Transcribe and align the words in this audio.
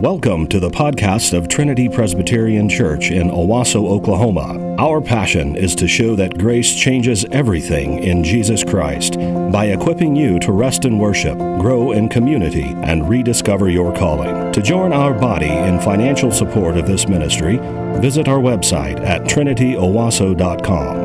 Welcome 0.00 0.46
to 0.46 0.58
the 0.58 0.70
podcast 0.70 1.36
of 1.36 1.46
Trinity 1.48 1.86
Presbyterian 1.86 2.70
Church 2.70 3.10
in 3.10 3.28
Owasso, 3.28 3.86
Oklahoma. 3.86 4.74
Our 4.78 4.98
passion 5.02 5.56
is 5.56 5.74
to 5.74 5.86
show 5.86 6.16
that 6.16 6.38
grace 6.38 6.74
changes 6.74 7.26
everything 7.32 8.02
in 8.02 8.24
Jesus 8.24 8.64
Christ 8.64 9.18
by 9.52 9.66
equipping 9.66 10.16
you 10.16 10.38
to 10.38 10.52
rest 10.52 10.86
in 10.86 10.96
worship, 10.96 11.36
grow 11.36 11.92
in 11.92 12.08
community, 12.08 12.74
and 12.82 13.10
rediscover 13.10 13.68
your 13.68 13.94
calling. 13.94 14.50
To 14.52 14.62
join 14.62 14.94
our 14.94 15.12
body 15.12 15.50
in 15.50 15.78
financial 15.78 16.32
support 16.32 16.78
of 16.78 16.86
this 16.86 17.06
ministry, 17.06 17.58
visit 18.00 18.26
our 18.26 18.38
website 18.38 19.04
at 19.04 19.24
trinityowasso.com. 19.24 20.96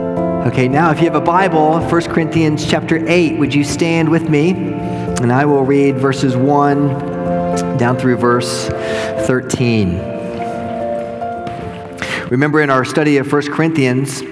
Okay, 0.48 0.70
now 0.70 0.92
if 0.92 1.00
you 1.00 1.04
have 1.04 1.16
a 1.16 1.20
Bible, 1.22 1.82
1 1.82 2.02
Corinthians 2.04 2.66
chapter 2.66 3.06
8, 3.10 3.40
would 3.40 3.54
you 3.54 3.66
stand 3.66 4.08
with 4.08 4.30
me? 4.30 4.52
And 4.52 5.34
I 5.34 5.44
will 5.44 5.66
read 5.66 5.98
verses 5.98 6.38
1 6.38 7.15
down 7.78 7.98
through 7.98 8.18
verse 8.18 8.68
13. 8.68 9.98
Remember 12.30 12.62
in 12.62 12.70
our 12.70 12.84
study 12.84 13.18
of 13.18 13.32
1 13.32 13.54
Corinthians, 13.54 14.24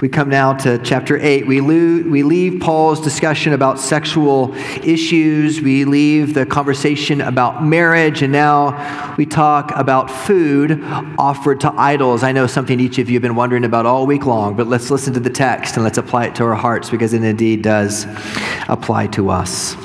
we 0.00 0.08
come 0.08 0.28
now 0.28 0.52
to 0.52 0.78
chapter 0.78 1.16
8. 1.16 1.46
We, 1.46 1.60
we 1.60 2.22
leave 2.22 2.60
Paul's 2.60 3.00
discussion 3.00 3.52
about 3.52 3.78
sexual 3.78 4.54
issues. 4.84 5.60
We 5.60 5.84
leave 5.84 6.34
the 6.34 6.44
conversation 6.44 7.20
about 7.20 7.64
marriage. 7.64 8.22
And 8.22 8.32
now 8.32 9.14
we 9.16 9.24
talk 9.24 9.72
about 9.74 10.10
food 10.10 10.82
offered 11.18 11.60
to 11.60 11.72
idols. 11.72 12.22
I 12.22 12.32
know 12.32 12.46
something 12.46 12.78
each 12.80 12.98
of 12.98 13.08
you 13.08 13.14
have 13.14 13.22
been 13.22 13.34
wondering 13.34 13.64
about 13.64 13.86
all 13.86 14.06
week 14.06 14.26
long, 14.26 14.56
but 14.56 14.66
let's 14.66 14.90
listen 14.90 15.14
to 15.14 15.20
the 15.20 15.30
text 15.30 15.76
and 15.76 15.84
let's 15.84 15.98
apply 15.98 16.26
it 16.26 16.34
to 16.36 16.44
our 16.44 16.54
hearts 16.54 16.90
because 16.90 17.14
it 17.14 17.24
indeed 17.24 17.62
does 17.62 18.06
apply 18.68 19.06
to 19.08 19.30
us. 19.30 19.76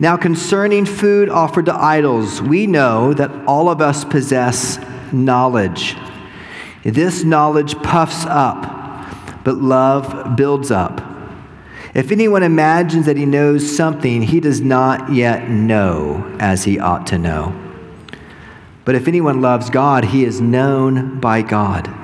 Now, 0.00 0.16
concerning 0.16 0.86
food 0.86 1.28
offered 1.28 1.66
to 1.66 1.74
idols, 1.74 2.42
we 2.42 2.66
know 2.66 3.14
that 3.14 3.30
all 3.46 3.68
of 3.68 3.80
us 3.80 4.04
possess 4.04 4.78
knowledge. 5.12 5.96
This 6.82 7.22
knowledge 7.22 7.80
puffs 7.82 8.26
up, 8.26 9.44
but 9.44 9.58
love 9.58 10.36
builds 10.36 10.70
up. 10.70 11.00
If 11.94 12.10
anyone 12.10 12.42
imagines 12.42 13.06
that 13.06 13.16
he 13.16 13.24
knows 13.24 13.76
something, 13.76 14.22
he 14.22 14.40
does 14.40 14.60
not 14.60 15.12
yet 15.12 15.48
know 15.48 16.36
as 16.40 16.64
he 16.64 16.78
ought 16.80 17.06
to 17.08 17.18
know. 17.18 17.54
But 18.84 18.96
if 18.96 19.06
anyone 19.06 19.40
loves 19.40 19.70
God, 19.70 20.06
he 20.06 20.24
is 20.24 20.40
known 20.40 21.20
by 21.20 21.42
God. 21.42 22.03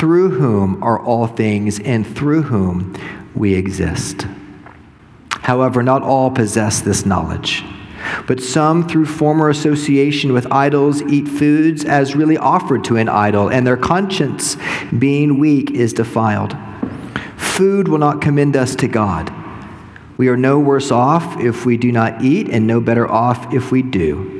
through 0.00 0.30
whom 0.30 0.82
are 0.82 0.98
all 0.98 1.26
things 1.26 1.78
and 1.80 2.06
through 2.06 2.40
whom 2.40 2.96
we 3.34 3.54
exist. 3.54 4.26
However, 5.30 5.82
not 5.82 6.02
all 6.02 6.30
possess 6.30 6.80
this 6.80 7.04
knowledge. 7.04 7.62
But 8.26 8.40
some, 8.40 8.88
through 8.88 9.04
former 9.04 9.50
association 9.50 10.32
with 10.32 10.50
idols, 10.50 11.02
eat 11.02 11.28
foods 11.28 11.84
as 11.84 12.16
really 12.16 12.38
offered 12.38 12.82
to 12.84 12.96
an 12.96 13.10
idol, 13.10 13.50
and 13.50 13.66
their 13.66 13.76
conscience, 13.76 14.56
being 14.98 15.38
weak, 15.38 15.70
is 15.72 15.92
defiled. 15.92 16.56
Food 17.36 17.86
will 17.86 17.98
not 17.98 18.22
commend 18.22 18.56
us 18.56 18.74
to 18.76 18.88
God. 18.88 19.30
We 20.16 20.28
are 20.28 20.36
no 20.36 20.58
worse 20.58 20.90
off 20.90 21.38
if 21.38 21.66
we 21.66 21.76
do 21.76 21.92
not 21.92 22.22
eat, 22.22 22.48
and 22.48 22.66
no 22.66 22.80
better 22.80 23.06
off 23.06 23.52
if 23.52 23.70
we 23.70 23.82
do. 23.82 24.39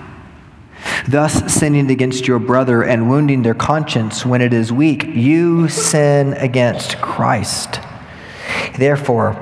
thus 1.07 1.53
sinning 1.53 1.89
against 1.89 2.27
your 2.27 2.39
brother 2.39 2.83
and 2.83 3.09
wounding 3.09 3.41
their 3.41 3.53
conscience 3.53 4.25
when 4.25 4.41
it 4.41 4.53
is 4.53 4.71
weak, 4.71 5.03
you 5.05 5.67
sin 5.67 6.33
against 6.33 6.99
Christ. 7.01 7.79
Therefore, 8.77 9.35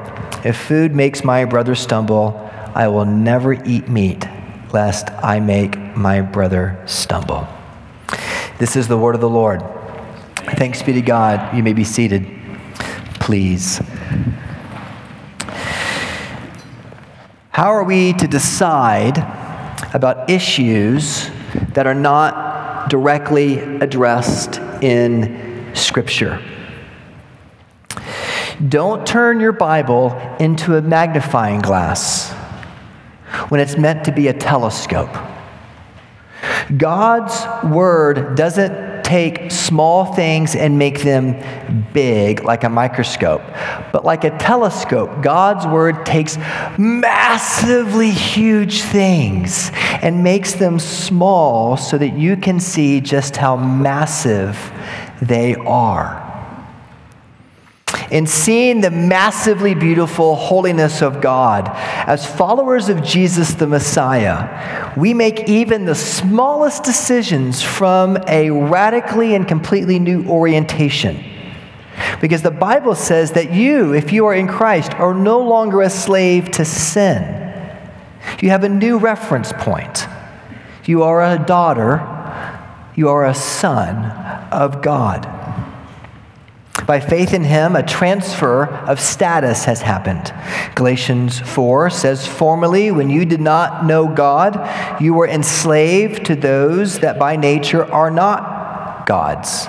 if 0.43 0.57
food 0.57 0.95
makes 0.95 1.23
my 1.23 1.45
brother 1.45 1.75
stumble, 1.75 2.49
I 2.73 2.87
will 2.87 3.05
never 3.05 3.53
eat 3.65 3.89
meat, 3.89 4.25
lest 4.73 5.09
I 5.23 5.39
make 5.39 5.77
my 5.95 6.21
brother 6.21 6.81
stumble. 6.85 7.47
This 8.57 8.75
is 8.75 8.87
the 8.87 8.97
word 8.97 9.15
of 9.15 9.21
the 9.21 9.29
Lord. 9.29 9.61
Thanks 10.55 10.81
be 10.81 10.93
to 10.93 11.01
God. 11.01 11.55
You 11.55 11.63
may 11.63 11.73
be 11.73 11.83
seated, 11.83 12.25
please. 13.15 13.81
How 17.51 17.71
are 17.71 17.83
we 17.83 18.13
to 18.13 18.27
decide 18.27 19.17
about 19.93 20.29
issues 20.29 21.29
that 21.73 21.87
are 21.87 21.95
not 21.95 22.89
directly 22.89 23.59
addressed 23.59 24.57
in 24.81 25.71
Scripture. 25.73 26.41
Don't 28.67 29.07
turn 29.07 29.39
your 29.39 29.53
Bible 29.53 30.11
into 30.39 30.75
a 30.75 30.81
magnifying 30.81 31.61
glass 31.61 32.31
when 33.49 33.61
it's 33.61 33.77
meant 33.77 34.05
to 34.05 34.11
be 34.11 34.27
a 34.27 34.33
telescope. 34.33 35.15
God's 36.75 37.45
Word 37.65 38.35
doesn't 38.35 38.88
take 39.09 39.49
small 39.49 40.13
things 40.13 40.55
and 40.55 40.77
make 40.77 41.01
them 41.01 41.35
big 41.93 42.43
like 42.43 42.63
a 42.63 42.69
microscope. 42.69 43.41
But 43.91 44.05
like 44.05 44.23
a 44.23 44.37
telescope, 44.37 45.23
God's 45.23 45.65
word 45.65 46.05
takes 46.05 46.37
massively 46.77 48.11
huge 48.11 48.83
things 48.83 49.71
and 50.03 50.23
makes 50.23 50.53
them 50.53 50.77
small 50.77 51.75
so 51.75 51.97
that 51.97 52.19
you 52.19 52.37
can 52.37 52.59
see 52.59 53.01
just 53.01 53.35
how 53.35 53.57
massive 53.57 54.71
they 55.23 55.55
are 55.55 56.28
in 58.11 58.25
seeing 58.25 58.81
the 58.81 58.89
massively 58.91 59.75
beautiful 59.75 60.35
holiness 60.35 61.01
of 61.01 61.21
God, 61.21 61.69
as 62.07 62.25
followers 62.25 62.89
of 62.89 63.03
Jesus 63.03 63.53
the 63.53 63.67
Messiah, 63.67 64.93
we 64.97 65.13
make 65.13 65.47
even 65.47 65.85
the 65.85 65.95
smallest 65.95 66.83
decisions 66.83 67.61
from 67.61 68.17
a 68.27 68.49
radically 68.49 69.35
and 69.35 69.47
completely 69.47 69.99
new 69.99 70.27
orientation. 70.27 71.23
Because 72.19 72.41
the 72.41 72.51
Bible 72.51 72.95
says 72.95 73.33
that 73.33 73.51
you, 73.51 73.93
if 73.93 74.11
you 74.11 74.25
are 74.25 74.33
in 74.33 74.47
Christ, 74.47 74.93
are 74.95 75.13
no 75.13 75.39
longer 75.39 75.81
a 75.81 75.89
slave 75.89 76.49
to 76.51 76.65
sin. 76.65 77.35
You 78.41 78.49
have 78.49 78.63
a 78.63 78.69
new 78.69 78.97
reference 78.97 79.53
point. 79.53 80.07
You 80.85 81.03
are 81.03 81.23
a 81.23 81.37
daughter, 81.37 81.97
you 82.95 83.09
are 83.09 83.25
a 83.25 83.35
son 83.35 84.05
of 84.51 84.81
God. 84.81 85.38
By 86.89 86.99
faith 86.99 87.35
in 87.35 87.43
him, 87.43 87.75
a 87.75 87.83
transfer 87.83 88.65
of 88.65 88.99
status 88.99 89.65
has 89.65 89.79
happened. 89.79 90.33
Galatians 90.73 91.39
4 91.39 91.91
says, 91.91 92.25
Formerly, 92.25 92.89
when 92.89 93.11
you 93.11 93.25
did 93.25 93.41
not 93.41 93.85
know 93.85 94.07
God, 94.07 94.99
you 94.99 95.13
were 95.13 95.27
enslaved 95.27 96.25
to 96.25 96.35
those 96.35 96.97
that 97.01 97.19
by 97.19 97.35
nature 97.35 97.85
are 97.93 98.09
not 98.09 99.05
God's. 99.05 99.67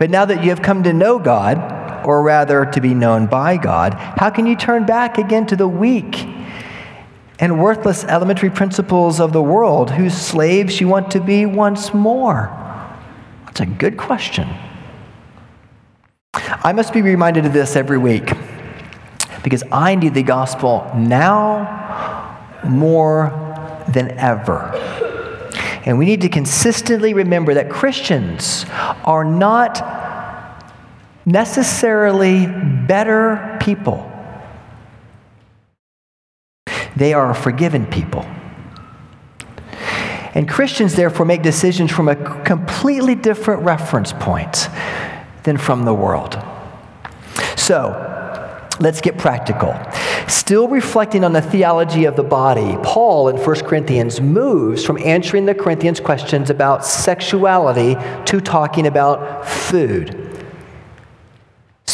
But 0.00 0.10
now 0.10 0.24
that 0.24 0.42
you 0.42 0.50
have 0.50 0.60
come 0.60 0.82
to 0.82 0.92
know 0.92 1.20
God, 1.20 2.04
or 2.04 2.24
rather 2.24 2.66
to 2.66 2.80
be 2.80 2.94
known 2.94 3.26
by 3.26 3.58
God, 3.58 3.94
how 3.94 4.30
can 4.30 4.44
you 4.44 4.56
turn 4.56 4.86
back 4.86 5.18
again 5.18 5.46
to 5.46 5.54
the 5.54 5.68
weak 5.68 6.26
and 7.38 7.62
worthless 7.62 8.02
elementary 8.02 8.50
principles 8.50 9.20
of 9.20 9.32
the 9.32 9.40
world 9.40 9.92
whose 9.92 10.16
slaves 10.16 10.80
you 10.80 10.88
want 10.88 11.12
to 11.12 11.20
be 11.20 11.46
once 11.46 11.94
more? 11.94 12.50
That's 13.44 13.60
a 13.60 13.66
good 13.66 13.96
question. 13.96 14.48
I 16.36 16.72
must 16.72 16.92
be 16.92 17.02
reminded 17.02 17.46
of 17.46 17.52
this 17.52 17.76
every 17.76 17.98
week 17.98 18.30
because 19.42 19.62
I 19.70 19.94
need 19.94 20.14
the 20.14 20.22
gospel 20.22 20.90
now 20.94 22.58
more 22.64 23.30
than 23.88 24.10
ever. 24.18 24.72
And 25.84 25.98
we 25.98 26.04
need 26.04 26.20
to 26.22 26.28
consistently 26.28 27.14
remember 27.14 27.54
that 27.54 27.70
Christians 27.70 28.66
are 29.04 29.24
not 29.24 29.94
necessarily 31.24 32.46
better 32.46 33.56
people, 33.60 34.12
they 36.96 37.12
are 37.12 37.34
forgiven 37.34 37.86
people. 37.86 38.26
And 40.34 40.46
Christians, 40.46 40.94
therefore, 40.94 41.24
make 41.24 41.42
decisions 41.42 41.90
from 41.90 42.08
a 42.08 42.42
completely 42.42 43.14
different 43.14 43.62
reference 43.62 44.12
point 44.12 44.68
than 45.46 45.56
from 45.56 45.84
the 45.84 45.94
world. 45.94 46.38
So, 47.56 48.02
let's 48.78 49.00
get 49.00 49.16
practical. 49.16 49.74
Still 50.28 50.68
reflecting 50.68 51.24
on 51.24 51.32
the 51.32 51.40
theology 51.40 52.04
of 52.04 52.16
the 52.16 52.22
body, 52.22 52.76
Paul 52.82 53.28
in 53.28 53.36
1 53.36 53.56
Corinthians 53.60 54.20
moves 54.20 54.84
from 54.84 54.98
answering 54.98 55.46
the 55.46 55.54
Corinthians' 55.54 56.00
questions 56.00 56.50
about 56.50 56.84
sexuality 56.84 57.96
to 58.26 58.40
talking 58.40 58.86
about 58.86 59.48
food 59.48 60.25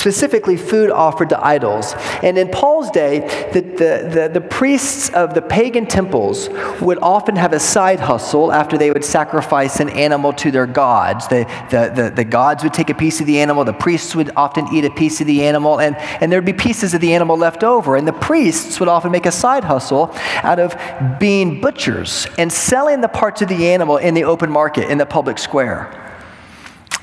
specifically 0.02 0.56
food 0.56 0.90
offered 0.90 1.28
to 1.28 1.46
idols. 1.46 1.94
And 2.24 2.36
in 2.36 2.48
Paul's 2.48 2.90
day, 2.90 3.20
the, 3.52 3.60
the, 3.60 4.08
the, 4.10 4.30
the, 4.32 4.40
priests 4.40 5.10
of 5.10 5.32
the 5.32 5.40
pagan 5.40 5.86
temples 5.86 6.48
would 6.80 6.98
often 7.00 7.36
have 7.36 7.52
a 7.52 7.60
side 7.60 8.00
hustle 8.00 8.50
after 8.50 8.76
they 8.76 8.90
would 8.90 9.04
sacrifice 9.04 9.78
an 9.78 9.88
animal 9.90 10.32
to 10.32 10.50
their 10.50 10.66
gods. 10.66 11.28
The, 11.28 11.44
the, 11.70 11.92
the, 11.94 12.10
the 12.10 12.24
gods 12.24 12.64
would 12.64 12.74
take 12.74 12.90
a 12.90 12.94
piece 12.94 13.20
of 13.20 13.26
the 13.26 13.38
animal, 13.38 13.64
the 13.64 13.72
priests 13.72 14.16
would 14.16 14.32
often 14.34 14.66
eat 14.74 14.84
a 14.84 14.90
piece 14.90 15.20
of 15.20 15.28
the 15.28 15.44
animal, 15.44 15.78
and, 15.78 15.96
and 16.20 16.32
there'd 16.32 16.44
be 16.44 16.52
pieces 16.52 16.94
of 16.94 17.00
the 17.00 17.14
animal 17.14 17.36
left 17.36 17.62
over. 17.62 17.94
And 17.94 18.06
the 18.06 18.12
priests 18.12 18.80
would 18.80 18.88
often 18.88 19.12
make 19.12 19.26
a 19.26 19.32
side 19.32 19.62
hustle 19.62 20.10
out 20.42 20.58
of 20.58 20.76
being 21.20 21.60
butchers 21.60 22.26
and 22.38 22.52
selling 22.52 23.02
the 23.02 23.08
parts 23.08 23.40
of 23.40 23.48
the 23.48 23.68
animal 23.68 23.98
in 23.98 24.14
the 24.14 24.24
open 24.24 24.50
market, 24.50 24.90
in 24.90 24.98
the 24.98 25.06
public 25.06 25.38
square. 25.38 26.11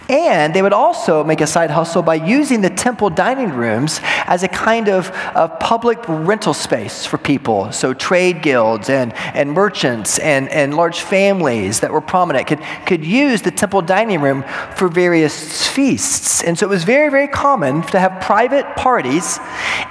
And 0.09 0.56
they 0.56 0.63
would 0.63 0.73
also 0.73 1.23
make 1.23 1.39
a 1.39 1.45
side 1.45 1.69
hustle 1.69 2.01
by 2.01 2.15
using 2.15 2.61
the 2.61 2.69
temple 2.71 3.11
dining 3.11 3.51
rooms 3.51 4.01
as 4.25 4.41
a 4.41 4.47
kind 4.47 4.89
of, 4.89 5.11
of 5.35 5.59
public 5.59 6.00
rental 6.07 6.56
space 6.56 7.06
for 7.06 7.19
people. 7.19 7.71
So, 7.71 7.94
trade 7.94 8.41
guilds 8.41 8.89
and, 8.89 9.13
and 9.35 9.51
merchants 9.51 10.17
and, 10.17 10.50
and 10.50 10.75
large 10.75 11.01
families 11.01 11.81
that 11.81 11.91
were 11.91 12.01
prominent 12.01 12.47
could, 12.47 12.59
could 12.88 13.06
use 13.06 13.44
the 13.44 13.51
temple 13.51 13.83
dining 13.83 14.19
room 14.19 14.44
for 14.75 14.88
various 14.88 15.67
feasts. 15.67 16.44
And 16.44 16.57
so, 16.57 16.65
it 16.65 16.69
was 16.69 16.83
very, 16.83 17.11
very 17.11 17.27
common 17.27 17.83
to 17.83 18.00
have 18.00 18.19
private 18.19 18.65
parties 18.75 19.39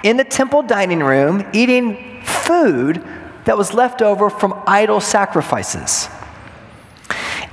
in 0.02 0.16
the 0.16 0.24
temple 0.24 0.64
dining 0.64 1.00
room 1.00 1.48
eating 1.52 2.22
food 2.24 3.04
that 3.44 3.56
was 3.56 3.72
left 3.72 4.02
over 4.02 4.30
from 4.30 4.60
idol 4.66 5.00
sacrifices. 5.00 6.08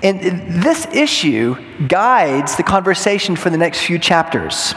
And 0.04 0.64
this 0.64 0.86
issue 0.88 1.56
guides 1.88 2.58
the 2.58 2.64
conversation 2.64 3.36
for 3.36 3.50
the 3.50 3.58
next 3.58 3.82
few 3.82 3.98
chapters. 3.98 4.74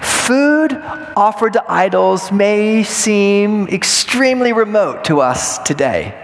Food 0.00 0.72
offered 1.16 1.54
to 1.54 1.64
idols 1.70 2.30
may 2.30 2.82
seem 2.84 3.68
extremely 3.68 4.52
remote 4.52 5.04
to 5.04 5.20
us 5.20 5.58
today. 5.58 6.14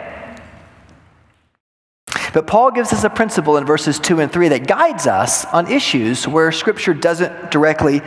But 2.32 2.46
Paul 2.46 2.70
gives 2.70 2.92
us 2.92 3.02
a 3.02 3.10
principle 3.10 3.56
in 3.56 3.64
verses 3.64 3.98
2 3.98 4.20
and 4.20 4.30
3 4.30 4.48
that 4.48 4.66
guides 4.66 5.06
us 5.06 5.44
on 5.46 5.70
issues 5.70 6.28
where 6.28 6.52
Scripture 6.52 6.94
doesn't 6.94 7.50
directly 7.50 8.02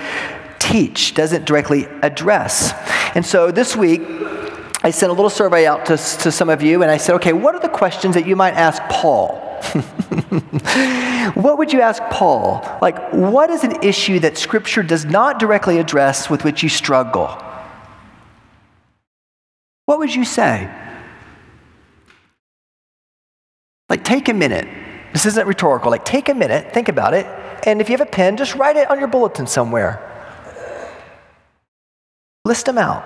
teach, 0.59 1.15
doesn't 1.15 1.45
directly 1.45 1.85
address. 2.03 2.73
And 3.15 3.25
so 3.25 3.51
this 3.51 3.75
week, 3.75 4.01
I 4.83 4.91
sent 4.91 5.09
a 5.09 5.13
little 5.13 5.29
survey 5.31 5.65
out 5.65 5.87
to, 5.87 5.97
to 5.97 6.31
some 6.31 6.49
of 6.49 6.61
you, 6.61 6.83
and 6.83 6.91
I 6.91 6.97
said, 6.97 7.15
okay, 7.15 7.33
what 7.33 7.55
are 7.55 7.59
the 7.59 7.69
questions 7.69 8.15
that 8.15 8.27
you 8.27 8.35
might 8.35 8.53
ask 8.53 8.81
Paul? 8.83 9.48
what 11.35 11.57
would 11.57 11.73
you 11.73 11.81
ask 11.81 12.01
Paul? 12.11 12.61
Like, 12.81 13.11
what 13.11 13.49
is 13.49 13.63
an 13.63 13.83
issue 13.83 14.19
that 14.19 14.37
Scripture 14.37 14.83
does 14.83 15.05
not 15.05 15.39
directly 15.39 15.79
address 15.79 16.29
with 16.29 16.43
which 16.43 16.63
you 16.63 16.69
struggle? 16.69 17.27
What 19.85 19.99
would 19.99 20.13
you 20.13 20.25
say? 20.25 20.69
Like, 23.89 24.03
take 24.03 24.29
a 24.29 24.33
minute. 24.33 24.67
This 25.13 25.25
isn't 25.25 25.47
rhetorical. 25.47 25.91
Like, 25.91 26.05
take 26.05 26.29
a 26.29 26.33
minute, 26.33 26.73
think 26.73 26.89
about 26.89 27.13
it, 27.13 27.25
and 27.65 27.81
if 27.81 27.89
you 27.89 27.97
have 27.97 28.07
a 28.07 28.09
pen, 28.09 28.37
just 28.37 28.55
write 28.55 28.77
it 28.77 28.89
on 28.89 28.99
your 28.99 29.07
bulletin 29.07 29.47
somewhere. 29.47 30.05
List 32.45 32.65
them 32.65 32.77
out. 32.77 33.03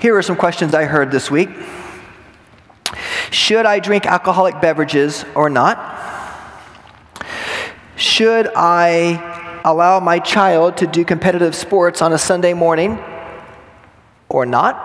Here 0.00 0.16
are 0.16 0.22
some 0.22 0.36
questions 0.36 0.74
I 0.74 0.84
heard 0.84 1.10
this 1.10 1.28
week 1.28 1.48
Should 3.32 3.66
I 3.66 3.80
drink 3.80 4.06
alcoholic 4.06 4.60
beverages 4.60 5.24
or 5.34 5.50
not? 5.50 5.76
Should 7.96 8.48
I 8.54 9.60
allow 9.64 9.98
my 9.98 10.20
child 10.20 10.76
to 10.76 10.86
do 10.86 11.04
competitive 11.04 11.56
sports 11.56 12.00
on 12.00 12.12
a 12.12 12.18
Sunday 12.18 12.54
morning 12.54 13.02
or 14.28 14.46
not? 14.46 14.84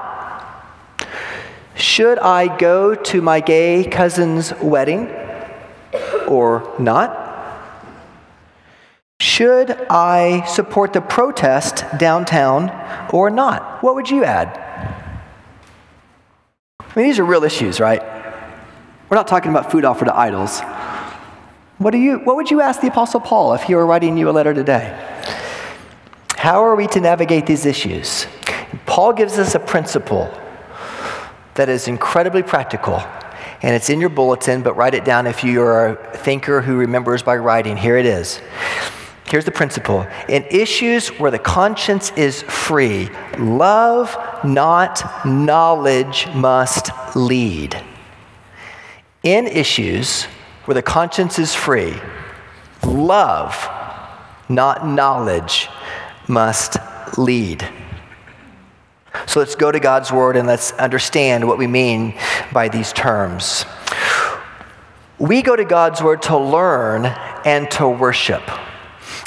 Should 1.76 2.18
I 2.18 2.58
go 2.58 2.96
to 2.96 3.22
my 3.22 3.40
gay 3.40 3.84
cousin's 3.84 4.52
wedding 4.64 5.10
or 6.28 6.74
not? 6.80 7.20
Should 9.20 9.70
I 9.92 10.44
support 10.46 10.92
the 10.92 11.02
protest 11.02 11.86
downtown 12.00 12.72
or 13.14 13.30
not? 13.30 13.84
What 13.84 13.94
would 13.94 14.10
you 14.10 14.24
add? 14.24 14.63
I 16.94 17.00
mean, 17.00 17.08
these 17.08 17.18
are 17.18 17.26
real 17.26 17.44
issues, 17.44 17.80
right? 17.80 18.02
We're 19.10 19.18
not 19.18 19.28
talking 19.28 19.50
about 19.50 19.72
food 19.72 19.84
offered 19.84 20.06
to 20.06 20.16
idols. 20.16 20.62
What, 21.80 21.92
do 21.92 21.98
you, 21.98 22.20
what 22.20 22.36
would 22.36 22.52
you 22.52 22.62
ask 22.62 22.82
the 22.82 22.88
Apostle 22.88 23.20
Paul 23.20 23.56
if 23.56 23.64
he 23.64 23.74
were 23.74 23.86
writing 23.86 24.16
you 24.16 24.30
a 24.30 24.32
letter 24.32 24.54
today? 24.54 24.96
How 26.38 26.64
are 26.64 26.76
we 26.76 26.86
to 26.88 27.00
navigate 27.00 27.48
these 27.48 27.66
issues? 27.66 28.28
Paul 28.86 29.14
gives 29.14 29.40
us 29.40 29.56
a 29.56 29.60
principle 29.60 30.32
that 31.56 31.68
is 31.68 31.88
incredibly 31.88 32.44
practical, 32.44 33.00
and 33.64 33.76
it's 33.76 33.90
in 33.90 34.00
your 34.00 34.10
bulletin, 34.10 34.62
but 34.62 34.76
write 34.76 34.94
it 34.94 35.04
down 35.04 35.26
if 35.26 35.44
you 35.44 35.62
are 35.62 35.98
a 35.98 36.18
thinker 36.18 36.62
who 36.62 36.76
remembers 36.76 37.24
by 37.24 37.38
writing. 37.38 37.76
Here 37.76 37.98
it 37.98 38.06
is. 38.06 38.40
Here's 39.34 39.46
the 39.46 39.52
principle 39.52 40.06
in 40.30 40.46
issues 40.52 41.08
where 41.08 41.32
the 41.32 41.40
conscience 41.40 42.12
is 42.12 42.44
free, 42.44 43.10
love, 43.40 44.16
not 44.44 45.26
knowledge, 45.26 46.28
must 46.36 46.92
lead. 47.16 47.76
In 49.24 49.48
issues 49.48 50.26
where 50.66 50.76
the 50.76 50.84
conscience 50.84 51.40
is 51.40 51.56
free, 51.56 51.96
love, 52.86 53.56
not 54.50 54.86
knowledge, 54.86 55.68
must 56.28 56.78
lead. 57.18 57.68
So 59.26 59.40
let's 59.40 59.56
go 59.56 59.72
to 59.72 59.80
God's 59.80 60.12
word 60.12 60.38
and 60.38 60.48
let's 60.48 60.74
understand 60.74 61.48
what 61.48 61.58
we 61.58 61.66
mean 61.66 62.14
by 62.52 62.70
these 62.70 62.94
terms. 62.94 63.66
We 65.18 65.42
go 65.42 65.56
to 65.56 65.66
God's 65.66 66.04
word 66.04 66.22
to 66.24 66.38
learn 66.38 67.08
and 67.08 67.72
to 67.72 67.90
worship. 67.90 68.44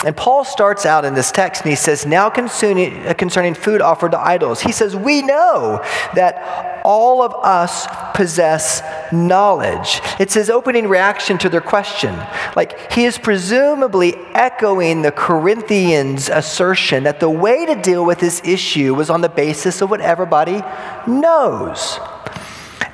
And 0.07 0.17
Paul 0.17 0.45
starts 0.45 0.87
out 0.87 1.05
in 1.05 1.15
this 1.15 1.33
text 1.33 1.63
and 1.63 1.71
he 1.71 1.75
says, 1.75 2.07
Now 2.07 2.31
concerning, 2.31 3.05
uh, 3.09 3.15
concerning 3.15 3.55
food 3.55 3.81
offered 3.81 4.13
to 4.13 4.21
idols, 4.21 4.61
he 4.61 4.71
says, 4.71 4.95
We 4.95 5.21
know 5.21 5.83
that 6.15 6.81
all 6.85 7.23
of 7.23 7.35
us 7.45 7.89
possess 8.15 8.83
knowledge. 9.13 10.01
It's 10.21 10.35
his 10.35 10.49
opening 10.49 10.87
reaction 10.87 11.39
to 11.39 11.49
their 11.49 11.61
question. 11.61 12.15
Like 12.55 12.93
he 12.93 13.05
is 13.05 13.19
presumably 13.19 14.15
echoing 14.33 15.03
the 15.03 15.11
Corinthians' 15.11 16.29
assertion 16.29 17.03
that 17.03 17.19
the 17.19 17.29
way 17.29 17.67
to 17.67 17.75
deal 17.75 18.05
with 18.07 18.21
this 18.21 18.41
issue 18.45 18.95
was 18.95 19.11
on 19.11 19.23
the 19.23 19.29
basis 19.29 19.83
of 19.83 19.91
what 19.91 20.01
everybody 20.01 20.63
knows. 21.09 21.99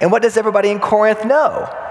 And 0.01 0.11
what 0.11 0.23
does 0.23 0.39
everybody 0.39 0.71
in 0.71 0.81
Corinth 0.81 1.27
know? 1.27 1.82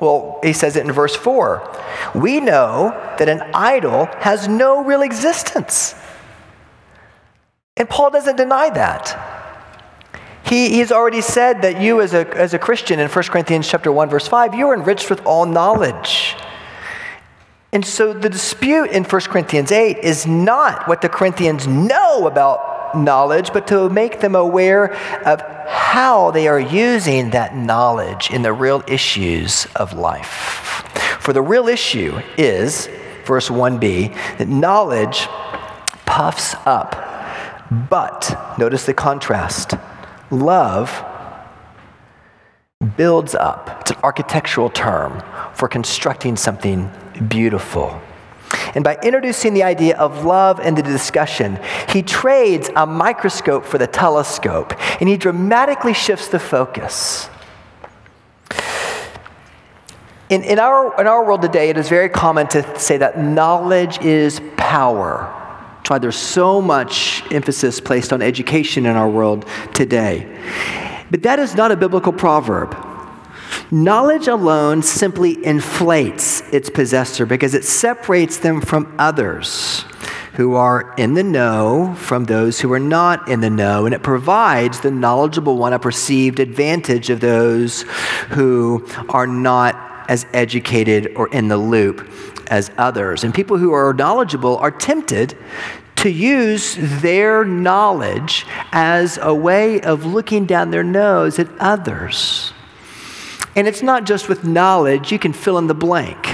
Well, 0.00 0.40
he 0.42 0.54
says 0.54 0.76
it 0.76 0.86
in 0.86 0.92
verse 0.92 1.14
4. 1.14 1.76
We 2.14 2.40
know 2.40 2.90
that 3.18 3.28
an 3.28 3.42
idol 3.52 4.06
has 4.20 4.48
no 4.48 4.82
real 4.82 5.02
existence. 5.02 5.94
And 7.76 7.88
Paul 7.88 8.10
doesn't 8.10 8.36
deny 8.36 8.70
that. 8.70 9.26
He, 10.44 10.70
he's 10.70 10.90
already 10.90 11.20
said 11.20 11.62
that 11.62 11.80
you, 11.80 12.00
as 12.00 12.14
a, 12.14 12.26
as 12.36 12.54
a 12.54 12.58
Christian, 12.58 12.98
in 12.98 13.08
1 13.08 13.24
Corinthians 13.26 13.68
chapter 13.68 13.92
1, 13.92 14.08
verse 14.08 14.26
5, 14.26 14.54
you 14.54 14.68
are 14.68 14.74
enriched 14.74 15.10
with 15.10 15.24
all 15.26 15.46
knowledge. 15.46 16.34
And 17.72 17.84
so 17.84 18.12
the 18.12 18.28
dispute 18.28 18.90
in 18.90 19.04
1 19.04 19.20
Corinthians 19.22 19.70
8 19.70 19.98
is 19.98 20.26
not 20.26 20.88
what 20.88 21.02
the 21.02 21.08
Corinthians 21.08 21.66
know 21.68 22.26
about 22.26 22.79
knowledge, 22.96 23.52
but 23.52 23.66
to 23.68 23.88
make 23.88 24.20
them 24.20 24.34
aware 24.34 24.92
of 25.26 25.40
how 25.66 26.30
they 26.30 26.48
are 26.48 26.60
using 26.60 27.30
that 27.30 27.56
knowledge 27.56 28.30
in 28.30 28.42
the 28.42 28.52
real 28.52 28.82
issues 28.86 29.66
of 29.76 29.92
life. 29.92 30.86
For 31.20 31.32
the 31.32 31.42
real 31.42 31.68
issue 31.68 32.20
is, 32.36 32.88
verse 33.24 33.48
1b, 33.48 34.14
that 34.38 34.48
knowledge 34.48 35.26
puffs 36.06 36.54
up, 36.66 36.96
but, 37.88 38.56
notice 38.58 38.84
the 38.86 38.94
contrast, 38.94 39.74
love 40.30 41.04
builds 42.96 43.34
up. 43.34 43.78
It's 43.82 43.90
an 43.92 43.98
architectural 44.02 44.70
term 44.70 45.22
for 45.54 45.68
constructing 45.68 46.36
something 46.36 46.90
beautiful. 47.28 48.00
And 48.74 48.84
by 48.84 48.98
introducing 49.02 49.54
the 49.54 49.62
idea 49.62 49.96
of 49.96 50.24
love 50.24 50.60
into 50.60 50.82
the 50.82 50.90
discussion, 50.90 51.58
he 51.88 52.02
trades 52.02 52.70
a 52.76 52.86
microscope 52.86 53.64
for 53.64 53.78
the 53.78 53.86
telescope 53.86 54.72
and 55.00 55.08
he 55.08 55.16
dramatically 55.16 55.94
shifts 55.94 56.28
the 56.28 56.38
focus. 56.38 57.28
In, 60.28 60.44
in, 60.44 60.60
our, 60.60 61.00
in 61.00 61.08
our 61.08 61.24
world 61.24 61.42
today, 61.42 61.70
it 61.70 61.76
is 61.76 61.88
very 61.88 62.08
common 62.08 62.46
to 62.48 62.78
say 62.78 62.98
that 62.98 63.18
knowledge 63.18 63.98
is 64.00 64.40
power. 64.56 65.36
That's 65.78 65.90
why 65.90 65.98
there's 65.98 66.16
so 66.16 66.62
much 66.62 67.24
emphasis 67.32 67.80
placed 67.80 68.12
on 68.12 68.22
education 68.22 68.86
in 68.86 68.94
our 68.94 69.10
world 69.10 69.44
today. 69.74 70.28
But 71.10 71.24
that 71.24 71.40
is 71.40 71.56
not 71.56 71.72
a 71.72 71.76
biblical 71.76 72.12
proverb. 72.12 72.76
Knowledge 73.72 74.28
alone 74.28 74.82
simply 74.82 75.44
inflates 75.44 76.39
its 76.52 76.70
possessor 76.70 77.26
because 77.26 77.54
it 77.54 77.64
separates 77.64 78.38
them 78.38 78.60
from 78.60 78.94
others 78.98 79.84
who 80.34 80.54
are 80.54 80.94
in 80.96 81.14
the 81.14 81.22
know 81.22 81.94
from 81.96 82.24
those 82.24 82.60
who 82.60 82.72
are 82.72 82.80
not 82.80 83.28
in 83.28 83.40
the 83.40 83.50
know, 83.50 83.84
and 83.84 83.94
it 83.94 84.02
provides 84.02 84.80
the 84.80 84.90
knowledgeable 84.90 85.58
one 85.58 85.72
a 85.72 85.78
perceived 85.78 86.40
advantage 86.40 87.10
of 87.10 87.20
those 87.20 87.82
who 88.30 88.86
are 89.08 89.26
not 89.26 89.74
as 90.08 90.26
educated 90.32 91.12
or 91.16 91.28
in 91.28 91.48
the 91.48 91.56
loop 91.56 92.08
as 92.46 92.70
others. 92.78 93.22
And 93.22 93.34
people 93.34 93.58
who 93.58 93.72
are 93.72 93.92
knowledgeable 93.92 94.56
are 94.58 94.70
tempted 94.70 95.36
to 95.96 96.10
use 96.10 96.76
their 96.78 97.44
knowledge 97.44 98.46
as 98.72 99.18
a 99.20 99.34
way 99.34 99.80
of 99.82 100.06
looking 100.06 100.46
down 100.46 100.70
their 100.70 100.82
nose 100.82 101.38
at 101.38 101.48
others. 101.58 102.52
And 103.56 103.66
it's 103.66 103.82
not 103.82 104.04
just 104.04 104.28
with 104.28 104.44
knowledge, 104.44 105.10
you 105.10 105.18
can 105.18 105.32
fill 105.32 105.58
in 105.58 105.66
the 105.66 105.74
blank. 105.74 106.28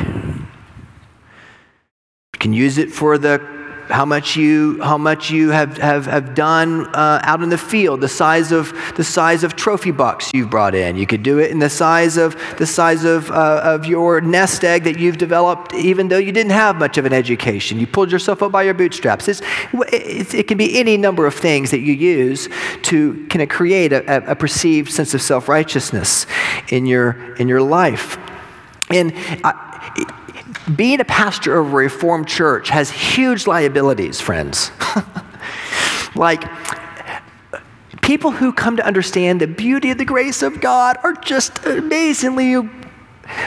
You 2.35 2.39
can 2.39 2.53
use 2.53 2.77
it 2.79 2.93
for 2.93 3.17
the 3.17 3.56
how 3.89 4.05
much 4.05 4.37
you 4.37 4.81
how 4.83 4.99
much 4.99 5.31
you 5.31 5.51
have 5.51 5.79
have, 5.79 6.07
have 6.07 6.35
done 6.35 6.87
uh, 6.95 7.21
out 7.23 7.43
in 7.43 7.49
the 7.49 7.59
field 7.59 8.01
the 8.01 8.09
size 8.09 8.53
of 8.53 8.73
the 8.97 9.05
size 9.05 9.45
of 9.45 9.57
trophy 9.57 9.91
bucks 9.91 10.31
you've 10.35 10.51
brought 10.51 10.75
in. 10.75 10.97
You 10.97 11.07
could 11.07 11.23
do 11.23 11.39
it 11.39 11.51
in 11.51 11.59
the 11.59 11.71
size 11.71 12.17
of 12.17 12.37
the 12.59 12.67
size 12.67 13.05
of 13.05 13.31
uh, 13.31 13.61
of 13.65 13.87
your 13.87 14.21
nest 14.21 14.65
egg 14.65 14.85
that 14.85 14.99
you've 14.99 15.19
developed 15.19 15.75
even 15.75 16.09
though 16.09 16.19
you 16.19 16.33
didn't 16.33 16.53
have 16.53 16.77
much 16.77 16.99
of 16.99 17.07
an 17.07 17.13
education. 17.13 17.79
You 17.79 17.87
pulled 17.87 18.11
yourself 18.11 18.43
up 18.43 18.53
by 18.53 18.63
your 18.63 18.75
bootstraps. 18.75 19.29
It's, 19.29 19.43
it's, 19.93 20.35
it 20.35 20.49
can 20.49 20.59
be 20.59 20.79
any 20.79 20.97
number 20.97 21.27
of 21.27 21.35
things 21.35 21.71
that 21.71 21.81
you 21.81 21.93
use 21.93 22.49
to 22.83 23.27
kind 23.29 23.43
of 23.43 23.49
create 23.49 23.93
a, 23.93 24.31
a 24.31 24.35
perceived 24.35 24.91
sense 24.91 25.15
of 25.15 25.23
self-righteousness 25.23 26.27
in 26.69 26.87
your 26.87 27.35
in 27.37 27.49
your 27.49 27.63
life. 27.63 28.19
And 28.91 29.13
I, 29.45 30.23
being 30.75 31.01
a 31.01 31.05
pastor 31.05 31.59
of 31.59 31.73
a 31.73 31.77
Reformed 31.77 32.27
church 32.27 32.71
has 32.71 32.91
huge 32.91 33.47
liabilities, 33.47 34.21
friends. 34.21 34.73
like, 36.15 36.43
people 38.03 38.33
who 38.33 38.53
come 38.53 38.77
to 38.77 38.87
understand 38.87 39.41
the 39.41 39.47
beauty 39.47 39.91
of 39.91 39.99
the 39.99 40.05
grace 40.05 40.43
of 40.43 40.61
God 40.61 40.97
are 41.03 41.15
just 41.15 41.65
amazingly 41.67 42.69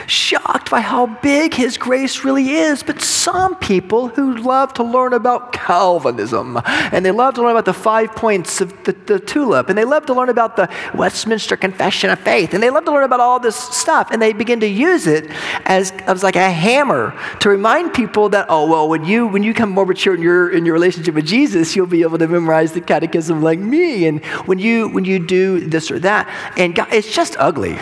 shocked 0.06 0.70
by 0.70 0.80
how 0.80 1.06
big 1.06 1.54
His 1.54 1.78
grace 1.78 2.24
really 2.24 2.50
is. 2.50 2.82
But 2.82 3.00
some 3.00 3.56
people 3.56 4.08
who 4.08 4.36
love 4.36 4.74
to 4.74 4.82
learn 4.82 5.12
about 5.12 5.52
Calvinism, 5.52 6.60
and 6.64 7.04
they 7.04 7.10
love 7.10 7.34
to 7.34 7.42
learn 7.42 7.52
about 7.52 7.64
the 7.64 7.74
five 7.74 8.14
points 8.14 8.60
of 8.60 8.70
the, 8.84 8.92
the, 8.92 9.20
tulip, 9.20 9.68
and 9.68 9.78
they 9.78 9.84
love 9.84 10.06
to 10.06 10.14
learn 10.14 10.28
about 10.28 10.56
the 10.56 10.68
Westminster 10.94 11.56
Confession 11.56 12.10
of 12.10 12.18
Faith, 12.20 12.54
and 12.54 12.62
they 12.62 12.70
love 12.70 12.84
to 12.84 12.92
learn 12.92 13.04
about 13.04 13.20
all 13.20 13.38
this 13.38 13.56
stuff, 13.56 14.10
and 14.10 14.20
they 14.20 14.32
begin 14.32 14.60
to 14.60 14.66
use 14.66 15.06
it 15.06 15.30
as, 15.64 15.92
as 16.06 16.22
like 16.22 16.36
a 16.36 16.50
hammer 16.50 17.14
to 17.40 17.48
remind 17.48 17.94
people 17.94 18.28
that, 18.30 18.46
oh, 18.48 18.68
well, 18.68 18.88
when 18.88 19.04
you, 19.04 19.26
when 19.26 19.42
you 19.42 19.54
come 19.54 19.70
more 19.70 19.86
mature 19.86 20.14
in 20.14 20.22
your, 20.22 20.50
in 20.50 20.64
your 20.64 20.74
relationship 20.74 21.14
with 21.14 21.26
Jesus, 21.26 21.76
you'll 21.76 21.86
be 21.86 22.02
able 22.02 22.18
to 22.18 22.28
memorize 22.28 22.72
the 22.72 22.80
catechism 22.80 23.42
like 23.42 23.58
me. 23.58 24.06
And 24.06 24.24
when 24.46 24.58
you, 24.58 24.88
when 24.88 25.04
you 25.04 25.18
do 25.18 25.60
this 25.60 25.90
or 25.90 25.98
that, 26.00 26.28
and 26.56 26.74
God, 26.74 26.88
it's 26.92 27.14
just 27.14 27.36
ugly. 27.38 27.78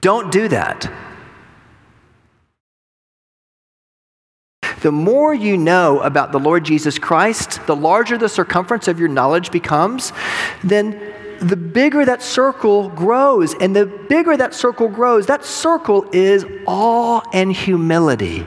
Don't 0.00 0.30
do 0.30 0.48
that. 0.48 0.90
The 4.82 4.92
more 4.92 5.34
you 5.34 5.56
know 5.56 6.00
about 6.00 6.30
the 6.30 6.38
Lord 6.38 6.64
Jesus 6.64 6.98
Christ, 6.98 7.66
the 7.66 7.74
larger 7.74 8.16
the 8.16 8.28
circumference 8.28 8.86
of 8.86 9.00
your 9.00 9.08
knowledge 9.08 9.50
becomes, 9.50 10.12
then 10.62 11.14
the 11.40 11.56
bigger 11.56 12.04
that 12.04 12.22
circle 12.22 12.88
grows. 12.90 13.54
And 13.54 13.74
the 13.74 13.86
bigger 13.86 14.36
that 14.36 14.54
circle 14.54 14.88
grows, 14.88 15.26
that 15.26 15.44
circle 15.44 16.08
is 16.12 16.44
awe 16.66 17.22
and 17.32 17.52
humility. 17.52 18.44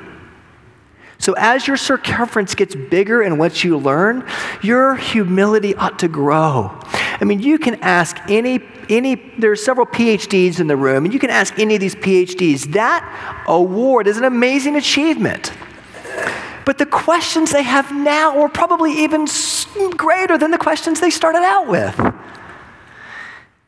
So, 1.21 1.33
as 1.37 1.67
your 1.67 1.77
circumference 1.77 2.55
gets 2.55 2.73
bigger 2.73 3.21
in 3.21 3.37
what 3.37 3.63
you 3.63 3.77
learn, 3.77 4.27
your 4.63 4.95
humility 4.95 5.75
ought 5.75 5.99
to 5.99 6.07
grow. 6.07 6.79
I 6.93 7.25
mean, 7.25 7.39
you 7.39 7.59
can 7.59 7.75
ask 7.83 8.17
any, 8.27 8.59
any, 8.89 9.15
there 9.37 9.51
are 9.51 9.55
several 9.55 9.85
PhDs 9.85 10.59
in 10.59 10.65
the 10.65 10.75
room, 10.75 11.05
and 11.05 11.13
you 11.13 11.19
can 11.19 11.29
ask 11.29 11.59
any 11.59 11.75
of 11.75 11.79
these 11.79 11.93
PhDs. 11.93 12.73
That 12.73 13.43
award 13.47 14.07
is 14.07 14.17
an 14.17 14.23
amazing 14.23 14.77
achievement. 14.77 15.53
But 16.65 16.79
the 16.79 16.87
questions 16.87 17.51
they 17.51 17.63
have 17.63 17.91
now 17.93 18.39
are 18.41 18.49
probably 18.49 19.03
even 19.03 19.27
greater 19.97 20.39
than 20.39 20.49
the 20.49 20.57
questions 20.57 20.99
they 21.01 21.11
started 21.11 21.43
out 21.43 21.67
with. 21.67 21.99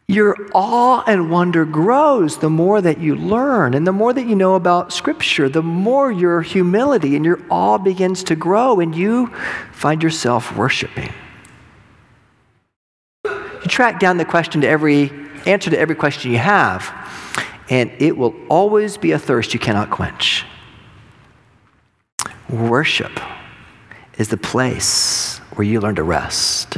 Your 0.08 0.36
awe 0.54 1.02
and 1.08 1.32
wonder 1.32 1.64
grows 1.64 2.38
the 2.38 2.50
more 2.50 2.82
that 2.82 3.00
you 3.00 3.16
learn, 3.16 3.74
and 3.74 3.88
the 3.88 3.94
more 3.94 4.12
that 4.14 4.28
you 4.28 4.36
know 4.36 4.56
about 4.56 4.92
Scripture, 4.92 5.48
the 5.48 5.64
more 5.64 6.12
your 6.12 6.42
humility 6.42 7.16
and 7.16 7.24
your 7.24 7.40
awe 7.50 7.78
begins 7.78 8.24
to 8.26 8.36
grow, 8.36 8.80
and 8.80 8.94
you 8.94 9.28
find 9.72 10.04
yourself 10.04 10.56
worshiping. 10.58 11.12
You 13.26 13.70
track 13.70 14.00
down 14.00 14.18
the 14.18 14.26
question 14.26 14.60
to 14.62 14.68
every 14.68 15.10
answer 15.46 15.70
to 15.70 15.80
every 15.80 15.96
question 15.96 16.32
you 16.32 16.38
have, 16.38 16.92
and 17.70 17.90
it 18.00 18.18
will 18.18 18.36
always 18.50 18.98
be 18.98 19.12
a 19.12 19.20
thirst 19.20 19.54
you 19.54 19.60
cannot 19.60 19.90
quench. 19.90 20.46
Worship 22.50 23.20
is 24.18 24.28
the 24.28 24.38
place 24.38 25.40
where 25.56 25.66
you 25.66 25.80
learn 25.80 25.96
to 25.96 26.04
rest. 26.04 26.78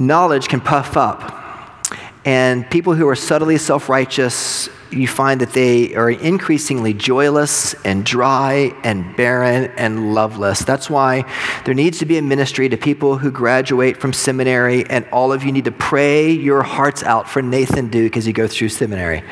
Knowledge 0.00 0.48
can 0.48 0.62
puff 0.62 0.96
up, 0.96 1.86
and 2.24 2.68
people 2.70 2.94
who 2.94 3.06
are 3.06 3.14
subtly 3.14 3.58
self 3.58 3.90
righteous 3.90 4.70
you 4.90 5.06
find 5.06 5.42
that 5.42 5.52
they 5.52 5.94
are 5.94 6.10
increasingly 6.10 6.94
joyless 6.94 7.74
and 7.84 8.02
dry 8.04 8.74
and 8.82 9.14
barren 9.14 9.70
and 9.76 10.14
loveless. 10.14 10.60
That's 10.60 10.88
why 10.88 11.30
there 11.66 11.74
needs 11.74 11.98
to 11.98 12.06
be 12.06 12.16
a 12.16 12.22
ministry 12.22 12.70
to 12.70 12.78
people 12.78 13.18
who 13.18 13.30
graduate 13.30 13.98
from 13.98 14.14
seminary, 14.14 14.88
and 14.88 15.06
all 15.12 15.34
of 15.34 15.44
you 15.44 15.52
need 15.52 15.66
to 15.66 15.72
pray 15.72 16.30
your 16.30 16.62
hearts 16.62 17.02
out 17.02 17.28
for 17.28 17.42
Nathan 17.42 17.88
Duke 17.88 18.16
as 18.16 18.26
you 18.26 18.32
go 18.32 18.48
through 18.48 18.70
seminary. 18.70 19.22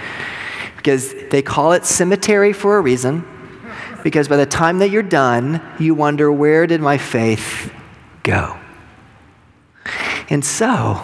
Because 0.77 1.15
they 1.31 1.41
call 1.41 1.73
it 1.73 1.87
cemetery 1.87 2.53
for 2.53 2.77
a 2.77 2.83
reason, 2.83 3.27
because 4.05 4.29
by 4.29 4.37
the 4.37 4.45
time 4.45 4.81
that 4.81 4.91
you're 4.91 5.03
done, 5.03 5.63
you 5.79 5.95
wonder, 5.95 6.31
where 6.31 6.67
did 6.67 6.83
my 6.83 6.99
faith 6.99 7.73
go? 8.23 8.59
And 10.31 10.45
so, 10.45 11.01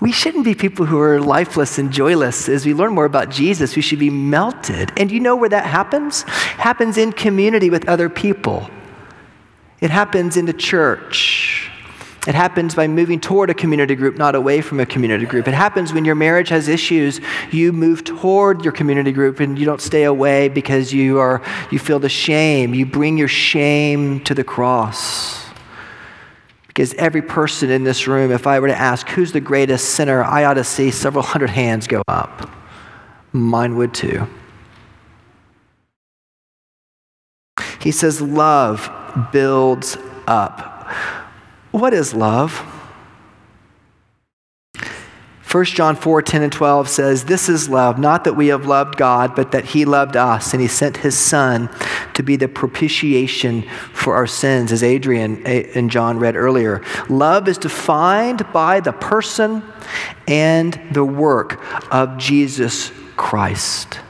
we 0.00 0.12
shouldn't 0.12 0.44
be 0.44 0.54
people 0.54 0.86
who 0.86 0.98
are 0.98 1.20
lifeless 1.20 1.78
and 1.78 1.92
joyless. 1.92 2.48
As 2.48 2.64
we 2.64 2.72
learn 2.72 2.94
more 2.94 3.04
about 3.04 3.28
Jesus, 3.28 3.76
we 3.76 3.82
should 3.82 3.98
be 3.98 4.08
melted. 4.08 4.92
And 4.96 5.10
you 5.10 5.20
know 5.20 5.36
where 5.36 5.50
that 5.50 5.66
happens? 5.66 6.22
Happens 6.22 6.96
in 6.96 7.12
community 7.12 7.68
with 7.68 7.86
other 7.88 8.08
people. 8.08 8.70
It 9.80 9.90
happens 9.90 10.36
in 10.36 10.46
the 10.46 10.54
church. 10.54 11.70
It 12.26 12.36
happens 12.36 12.76
by 12.76 12.86
moving 12.86 13.20
toward 13.20 13.50
a 13.50 13.54
community 13.54 13.96
group, 13.96 14.16
not 14.16 14.36
away 14.36 14.60
from 14.60 14.78
a 14.78 14.86
community 14.86 15.26
group. 15.26 15.48
It 15.48 15.54
happens 15.54 15.92
when 15.92 16.04
your 16.04 16.14
marriage 16.14 16.50
has 16.50 16.68
issues, 16.68 17.20
you 17.50 17.72
move 17.72 18.04
toward 18.04 18.62
your 18.62 18.72
community 18.72 19.10
group 19.10 19.40
and 19.40 19.58
you 19.58 19.66
don't 19.66 19.80
stay 19.80 20.04
away 20.04 20.48
because 20.48 20.92
you 20.92 21.18
are 21.18 21.42
you 21.72 21.80
feel 21.80 21.98
the 21.98 22.08
shame. 22.08 22.74
You 22.74 22.86
bring 22.86 23.18
your 23.18 23.28
shame 23.28 24.20
to 24.20 24.34
the 24.34 24.44
cross. 24.44 25.51
Because 26.72 26.94
every 26.94 27.20
person 27.20 27.70
in 27.70 27.84
this 27.84 28.06
room, 28.06 28.32
if 28.32 28.46
I 28.46 28.58
were 28.58 28.68
to 28.68 28.74
ask 28.74 29.06
who's 29.10 29.32
the 29.32 29.42
greatest 29.42 29.90
sinner, 29.90 30.24
I 30.24 30.44
ought 30.44 30.54
to 30.54 30.64
see 30.64 30.90
several 30.90 31.22
hundred 31.22 31.50
hands 31.50 31.86
go 31.86 32.02
up. 32.08 32.50
Mine 33.32 33.76
would 33.76 33.92
too. 33.92 34.26
He 37.78 37.90
says, 37.90 38.22
Love 38.22 38.90
builds 39.32 39.98
up. 40.26 40.90
What 41.72 41.92
is 41.92 42.14
love? 42.14 42.52
1 45.52 45.64
John 45.66 45.96
4 45.96 46.22
10 46.22 46.42
and 46.44 46.52
12 46.52 46.88
says, 46.88 47.24
This 47.24 47.50
is 47.50 47.68
love, 47.68 47.98
not 47.98 48.24
that 48.24 48.32
we 48.32 48.46
have 48.46 48.64
loved 48.64 48.96
God, 48.96 49.36
but 49.36 49.52
that 49.52 49.66
He 49.66 49.84
loved 49.84 50.16
us, 50.16 50.54
and 50.54 50.62
He 50.62 50.68
sent 50.68 50.96
His 50.96 51.16
Son 51.18 51.68
to 52.14 52.22
be 52.22 52.36
the 52.36 52.48
propitiation 52.48 53.68
for 53.92 54.14
our 54.14 54.26
sins, 54.26 54.72
as 54.72 54.82
Adrian 54.82 55.46
and 55.46 55.90
John 55.90 56.18
read 56.18 56.36
earlier. 56.36 56.82
Love 57.10 57.48
is 57.48 57.58
defined 57.58 58.50
by 58.50 58.80
the 58.80 58.92
person 58.94 59.62
and 60.26 60.80
the 60.90 61.04
work 61.04 61.62
of 61.92 62.16
Jesus 62.16 62.90
Christ. 63.18 64.00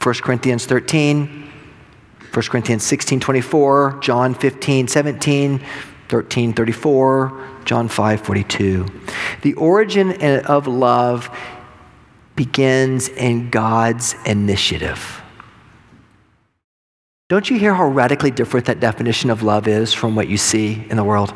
1 0.00 0.14
Corinthians 0.22 0.64
13, 0.64 1.50
1 2.32 2.42
Corinthians 2.46 2.84
16 2.84 3.18
24, 3.18 3.98
John 4.00 4.34
15 4.34 4.86
17, 4.86 5.60
13 6.10 6.52
34, 6.52 7.48
John 7.64 7.88
5 7.88 8.20
42. 8.20 8.86
The 9.42 9.54
origin 9.54 10.20
of 10.44 10.66
love 10.66 11.30
begins 12.34 13.08
in 13.08 13.48
God's 13.50 14.16
initiative. 14.26 15.22
Don't 17.28 17.48
you 17.48 17.58
hear 17.58 17.74
how 17.74 17.86
radically 17.86 18.32
different 18.32 18.66
that 18.66 18.80
definition 18.80 19.30
of 19.30 19.44
love 19.44 19.68
is 19.68 19.94
from 19.94 20.16
what 20.16 20.28
you 20.28 20.36
see 20.36 20.84
in 20.90 20.96
the 20.96 21.04
world? 21.04 21.32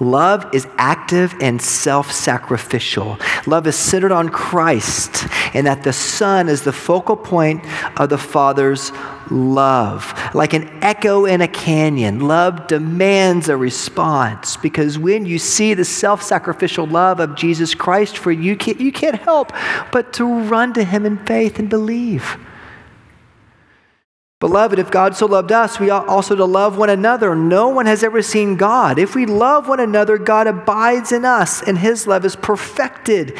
Love 0.00 0.46
is 0.54 0.66
active 0.76 1.34
and 1.40 1.60
self 1.60 2.12
sacrificial. 2.12 3.18
Love 3.46 3.66
is 3.66 3.76
centered 3.76 4.12
on 4.12 4.28
Christ, 4.28 5.26
and 5.54 5.66
that 5.66 5.82
the 5.82 5.92
Son 5.92 6.48
is 6.48 6.62
the 6.62 6.72
focal 6.72 7.16
point 7.16 7.64
of 7.98 8.08
the 8.08 8.18
Father's 8.18 8.92
love. 9.30 10.14
Like 10.34 10.54
an 10.54 10.68
echo 10.82 11.24
in 11.24 11.40
a 11.40 11.48
canyon, 11.48 12.20
love 12.20 12.66
demands 12.66 13.48
a 13.48 13.56
response 13.56 14.56
because 14.56 14.98
when 14.98 15.26
you 15.26 15.38
see 15.38 15.74
the 15.74 15.84
self 15.84 16.22
sacrificial 16.22 16.86
love 16.86 17.20
of 17.20 17.34
Jesus 17.34 17.74
Christ 17.74 18.18
for 18.18 18.30
you, 18.30 18.56
you 18.78 18.92
can't 18.92 19.20
help 19.20 19.52
but 19.90 20.12
to 20.14 20.24
run 20.24 20.72
to 20.74 20.84
Him 20.84 21.04
in 21.06 21.18
faith 21.26 21.58
and 21.58 21.68
believe. 21.68 22.36
Beloved, 24.40 24.78
if 24.78 24.90
God 24.90 25.16
so 25.16 25.26
loved 25.26 25.50
us, 25.50 25.80
we 25.80 25.90
ought 25.90 26.06
also 26.06 26.36
to 26.36 26.44
love 26.44 26.78
one 26.78 26.90
another. 26.90 27.34
No 27.34 27.68
one 27.68 27.86
has 27.86 28.04
ever 28.04 28.22
seen 28.22 28.56
God. 28.56 28.98
If 28.98 29.16
we 29.16 29.26
love 29.26 29.66
one 29.66 29.80
another, 29.80 30.16
God 30.16 30.46
abides 30.46 31.10
in 31.10 31.24
us, 31.24 31.60
and 31.60 31.76
his 31.76 32.06
love 32.06 32.24
is 32.24 32.36
perfected 32.36 33.36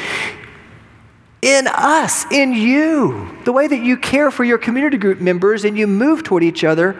in 1.41 1.67
us, 1.67 2.29
in 2.31 2.53
you. 2.53 3.29
The 3.45 3.53
way 3.53 3.67
that 3.67 3.79
you 3.79 3.95
care 3.95 4.29
for 4.29 4.43
your 4.43 4.57
community 4.57 4.97
group 4.97 5.21
members 5.21 5.63
and 5.63 5.77
you 5.77 5.87
move 5.87 6.23
toward 6.23 6.43
each 6.43 6.65
other 6.65 6.99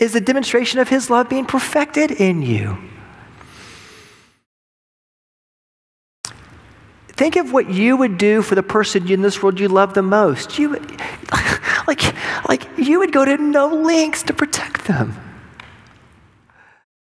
is 0.00 0.14
a 0.14 0.20
demonstration 0.20 0.80
of 0.80 0.88
his 0.88 1.10
love 1.10 1.28
being 1.28 1.44
perfected 1.44 2.10
in 2.10 2.40
you. 2.40 2.78
Think 7.08 7.36
of 7.36 7.52
what 7.52 7.70
you 7.70 7.96
would 7.96 8.18
do 8.18 8.42
for 8.42 8.54
the 8.54 8.62
person 8.62 9.10
in 9.10 9.22
this 9.22 9.42
world 9.42 9.58
you 9.58 9.68
love 9.68 9.94
the 9.94 10.02
most. 10.02 10.58
You 10.58 10.68
like, 11.86 12.14
like 12.48 12.66
you 12.78 12.98
would 12.98 13.12
go 13.12 13.24
to 13.24 13.36
no 13.36 13.68
lengths 13.68 14.22
to 14.24 14.32
protect 14.32 14.86
them. 14.86 15.16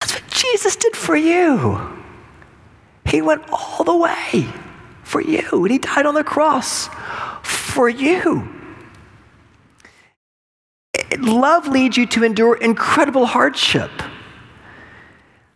That's 0.00 0.14
what 0.14 0.26
Jesus 0.28 0.76
did 0.76 0.96
for 0.96 1.16
you. 1.16 1.80
He 3.04 3.22
went 3.22 3.42
all 3.50 3.84
the 3.84 3.96
way 3.96 4.46
for 5.02 5.20
you, 5.20 5.48
and 5.52 5.70
He 5.70 5.78
died 5.78 6.06
on 6.06 6.14
the 6.14 6.24
cross 6.24 6.88
for 7.42 7.88
you. 7.88 8.48
Love 11.18 11.68
leads 11.68 11.96
you 11.96 12.06
to 12.06 12.24
endure 12.24 12.56
incredible 12.56 13.26
hardship. 13.26 13.90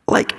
Like, 0.06 0.32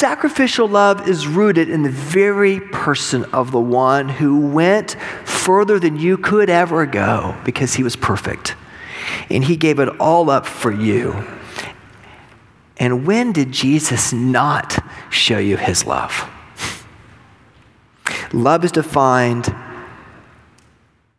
Sacrificial 0.00 0.66
love 0.66 1.06
is 1.06 1.26
rooted 1.26 1.68
in 1.68 1.82
the 1.82 1.90
very 1.90 2.58
person 2.58 3.22
of 3.34 3.50
the 3.50 3.60
one 3.60 4.08
who 4.08 4.48
went 4.48 4.96
further 5.26 5.78
than 5.78 5.98
you 5.98 6.16
could 6.16 6.48
ever 6.48 6.86
go 6.86 7.36
because 7.44 7.74
he 7.74 7.82
was 7.82 7.96
perfect. 7.96 8.56
And 9.28 9.44
he 9.44 9.56
gave 9.56 9.78
it 9.78 9.90
all 10.00 10.30
up 10.30 10.46
for 10.46 10.72
you. 10.72 11.22
And 12.78 13.06
when 13.06 13.32
did 13.32 13.52
Jesus 13.52 14.10
not 14.10 14.82
show 15.10 15.36
you 15.36 15.58
his 15.58 15.84
love? 15.84 16.26
Love 18.32 18.64
is 18.64 18.72
defined 18.72 19.54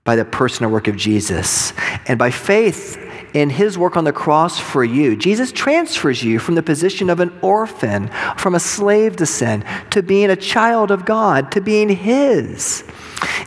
by 0.04 0.16
the 0.16 0.26
person 0.26 0.64
and 0.64 0.74
work 0.74 0.88
of 0.88 0.96
Jesus. 0.96 1.72
And 2.08 2.18
by 2.18 2.32
faith, 2.32 2.98
in 3.34 3.50
his 3.50 3.78
work 3.78 3.96
on 3.96 4.04
the 4.04 4.14
cross 4.14 4.60
for 4.60 4.84
you. 4.84 5.16
Jesus 5.16 5.52
transfers 5.52 6.24
you 6.24 6.40
from 6.40 6.56
the 6.56 6.64
position 6.64 7.10
of 7.10 7.20
an 7.20 7.38
orphan, 7.42 8.10
from 8.38 8.56
a 8.56 8.60
slave 8.60 9.16
to 9.18 9.26
sin, 9.26 9.66
to 9.92 10.02
being 10.02 10.30
a 10.30 10.36
child 10.36 10.92
of 10.92 11.06
God, 11.06 11.52
to 11.54 11.62
being 11.62 11.90
his. 11.90 12.84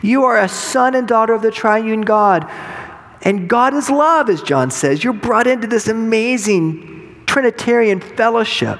You 0.01 0.23
are 0.23 0.37
a 0.37 0.49
son 0.49 0.95
and 0.95 1.07
daughter 1.07 1.33
of 1.33 1.41
the 1.41 1.51
triune 1.51 2.01
God. 2.01 2.49
And 3.21 3.49
God 3.49 3.73
is 3.73 3.89
love, 3.89 4.29
as 4.29 4.41
John 4.41 4.71
says. 4.71 5.03
You're 5.03 5.13
brought 5.13 5.47
into 5.47 5.67
this 5.67 5.87
amazing 5.87 7.23
Trinitarian 7.25 7.99
fellowship 7.99 8.79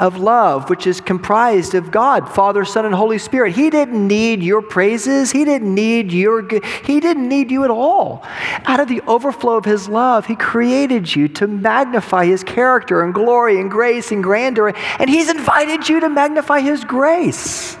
of 0.00 0.18
love, 0.18 0.70
which 0.70 0.86
is 0.86 1.00
comprised 1.00 1.74
of 1.74 1.90
God, 1.90 2.28
Father, 2.28 2.64
Son, 2.64 2.86
and 2.86 2.94
Holy 2.94 3.18
Spirit. 3.18 3.54
He 3.54 3.68
didn't 3.68 4.08
need 4.08 4.42
your 4.42 4.62
praises. 4.62 5.30
He 5.30 5.44
didn't 5.44 5.74
need 5.74 6.10
your 6.10 6.42
He 6.84 6.98
didn't 7.00 7.28
need 7.28 7.50
you 7.50 7.64
at 7.64 7.70
all. 7.70 8.22
Out 8.64 8.80
of 8.80 8.88
the 8.88 9.02
overflow 9.02 9.56
of 9.58 9.66
His 9.66 9.88
love, 9.88 10.26
He 10.26 10.34
created 10.34 11.14
you 11.14 11.28
to 11.28 11.46
magnify 11.46 12.24
His 12.24 12.42
character 12.42 13.02
and 13.02 13.12
glory 13.12 13.60
and 13.60 13.70
grace 13.70 14.10
and 14.10 14.22
grandeur, 14.22 14.72
and 14.98 15.10
He's 15.10 15.28
invited 15.28 15.88
you 15.88 16.00
to 16.00 16.08
magnify 16.08 16.60
His 16.60 16.82
grace. 16.82 17.76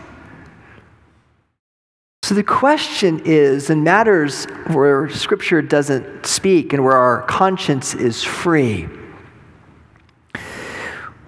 So 2.22 2.34
the 2.34 2.44
question 2.44 3.22
is, 3.24 3.70
in 3.70 3.82
matters 3.82 4.44
where 4.68 5.08
Scripture 5.08 5.62
doesn't 5.62 6.26
speak 6.26 6.72
and 6.72 6.84
where 6.84 6.96
our 6.96 7.22
conscience 7.22 7.94
is 7.94 8.22
free, 8.22 8.88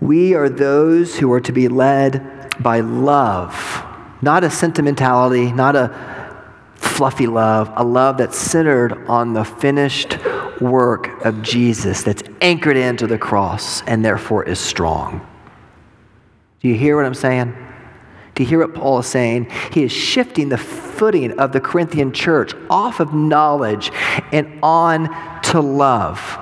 we 0.03 0.35
are 0.35 0.49
those 0.49 1.17
who 1.17 1.33
are 1.33 1.41
to 1.41 1.53
be 1.53 1.69
led 1.69 2.53
by 2.61 2.81
love, 2.81 3.87
not 4.21 4.43
a 4.43 4.51
sentimentality, 4.51 5.53
not 5.53 5.77
a 5.77 5.95
fluffy 6.75 7.29
love, 7.29 7.73
a 7.77 7.85
love 7.85 8.19
that's 8.19 8.37
centered 8.37 8.93
on 9.07 9.33
the 9.33 9.45
finished 9.45 10.19
work 10.61 11.25
of 11.25 11.41
Jesus, 11.41 12.03
that's 12.03 12.25
anchored 12.41 12.77
into 12.77 13.07
the 13.07 13.17
cross 13.17 13.83
and 13.83 14.05
therefore 14.05 14.43
is 14.43 14.59
strong. 14.59 15.25
Do 16.59 16.69
you 16.69 16.75
hear 16.75 16.97
what 16.97 17.05
I'm 17.05 17.15
saying? 17.15 17.57
Do 18.35 18.43
you 18.43 18.49
hear 18.49 18.59
what 18.59 18.75
Paul 18.75 18.99
is 18.99 19.07
saying? 19.07 19.53
He 19.73 19.85
is 19.85 19.93
shifting 19.93 20.49
the 20.49 20.59
footing 20.59 21.39
of 21.39 21.53
the 21.53 21.61
Corinthian 21.61 22.13
church 22.13 22.55
off 22.69 22.99
of 22.99 23.15
knowledge 23.15 23.93
and 24.33 24.59
on 24.65 25.43
to 25.43 25.61
love. 25.61 26.42